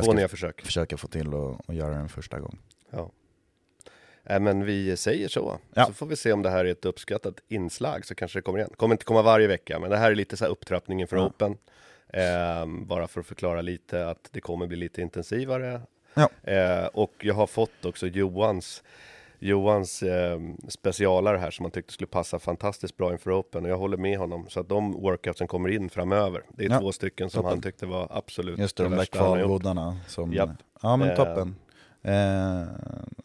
två 0.03 0.13
nya 0.13 0.27
försök. 0.27 0.61
försöka 0.65 0.97
få 0.97 1.07
till 1.07 1.33
och 1.33 1.73
göra 1.73 1.95
den 2.03 2.09
första 2.09 2.39
gång. 2.39 2.59
Ja. 2.89 3.11
Äh, 4.25 4.39
men 4.39 4.65
vi 4.65 4.97
säger 4.97 5.27
så, 5.27 5.59
Ja. 5.73 5.85
så 5.85 5.93
får 5.93 6.05
vi 6.05 6.15
se 6.15 6.33
om 6.33 6.41
det 6.41 6.49
här 6.49 6.65
är 6.65 6.71
ett 6.71 6.85
uppskattat 6.85 7.35
inslag 7.47 8.05
så 8.05 8.15
kanske 8.15 8.37
det 8.39 8.43
kommer 8.43 8.59
igen. 8.59 8.71
kommer 8.77 8.93
inte 8.95 9.05
komma 9.05 9.21
varje 9.21 9.47
vecka, 9.47 9.79
men 9.79 9.89
det 9.89 9.97
här 9.97 10.11
är 10.11 10.15
lite 10.15 10.37
så 10.37 10.45
här 10.45 10.51
upptrappningen 10.51 11.07
för 11.07 11.17
Ja. 11.17 11.25
Open. 11.25 11.57
Ehm, 12.13 12.87
bara 12.87 13.07
för 13.07 13.19
att 13.19 13.25
förklara 13.25 13.61
lite 13.61 14.09
att 14.09 14.29
det 14.31 14.41
kommer 14.41 14.67
bli 14.67 14.77
lite 14.77 15.01
intensivare. 15.01 15.81
Ja. 16.13 16.29
Eh, 16.51 16.85
och 16.85 17.13
jag 17.19 17.33
har 17.33 17.47
fått 17.47 17.85
också 17.85 18.07
Johans 18.07 18.83
Johans 19.39 20.03
eh, 20.03 20.39
specialare 20.67 21.37
här 21.37 21.51
som 21.51 21.65
han 21.65 21.71
tyckte 21.71 21.93
skulle 21.93 22.07
passa 22.07 22.39
fantastiskt 22.39 22.97
bra 22.97 23.11
inför 23.11 23.39
Open 23.39 23.63
och 23.65 23.71
jag 23.71 23.77
håller 23.77 23.97
med 23.97 24.17
honom 24.17 24.45
så 24.49 24.59
att 24.59 24.69
de 24.69 24.91
workoutsen 24.91 25.47
kommer 25.47 25.69
in 25.69 25.89
framöver. 25.89 26.43
Det 26.49 26.65
är 26.65 26.69
Ja, 26.69 26.79
två 26.79 26.91
stycken 26.91 27.29
som 27.29 27.37
toppen. 27.41 27.49
han 27.57 27.61
tyckte 27.61 27.85
var 27.85 28.07
absolut 28.11 28.59
Just 28.59 28.77
det, 28.77 28.83
de 28.83 28.89
där. 28.89 30.09
Som, 30.09 30.33
Japp. 30.33 30.49
Ja 30.81 30.97
men 30.97 31.09
Eh. 31.09 31.15
toppen. 31.15 31.55
Eh, 32.03 32.63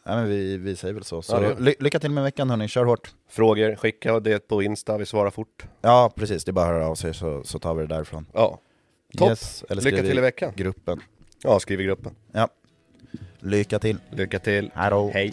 men 0.05 0.29
vi, 0.29 0.57
vi 0.57 0.77
säger 0.77 0.95
väl 0.95 1.05
så. 1.05 1.23
så 1.23 1.33
Ja, 1.43 1.55
ly- 1.59 1.75
lycka 1.81 1.99
till 1.99 2.11
med 2.11 2.25
veckan 2.25 2.51
hörni, 2.51 2.69
kör 2.69 2.85
hårt. 2.85 3.15
Frågor, 3.31 3.75
skicka 3.77 4.21
det 4.21 4.49
på 4.49 4.63
Insta, 4.63 4.99
vi 4.99 5.07
svarar 5.07 5.31
fort. 5.31 5.65
Ja 5.81 6.13
precis, 6.17 6.45
det 6.45 6.51
är 6.51 6.53
bara 6.53 6.65
att 6.67 6.73
höra 6.73 6.87
av 6.89 6.95
sig 6.95 7.15
så, 7.15 7.43
så 7.45 7.59
tar 7.59 7.75
vi 7.75 7.83
det 7.87 7.95
därifrån. 7.95 8.27
Ja, 8.35 8.61
Topp. 9.19 9.29
Yes, 9.29 9.65
eller 9.71 9.83
Lycka 9.83 9.97
till 10.03 10.19
i 10.19 10.21
veckan. 10.21 10.53
gruppen. 10.57 11.01
ja 11.43 11.61
skriv 11.61 11.81
i 11.81 11.85
gruppen. 11.85 12.15
Ja. 12.33 12.49
Lycka 13.41 13.79
till. 13.79 13.97
Lycka 14.11 14.39
till. 14.39 14.71
Hej 14.75 14.91
då. 14.91 15.11
Hej. 15.15 15.33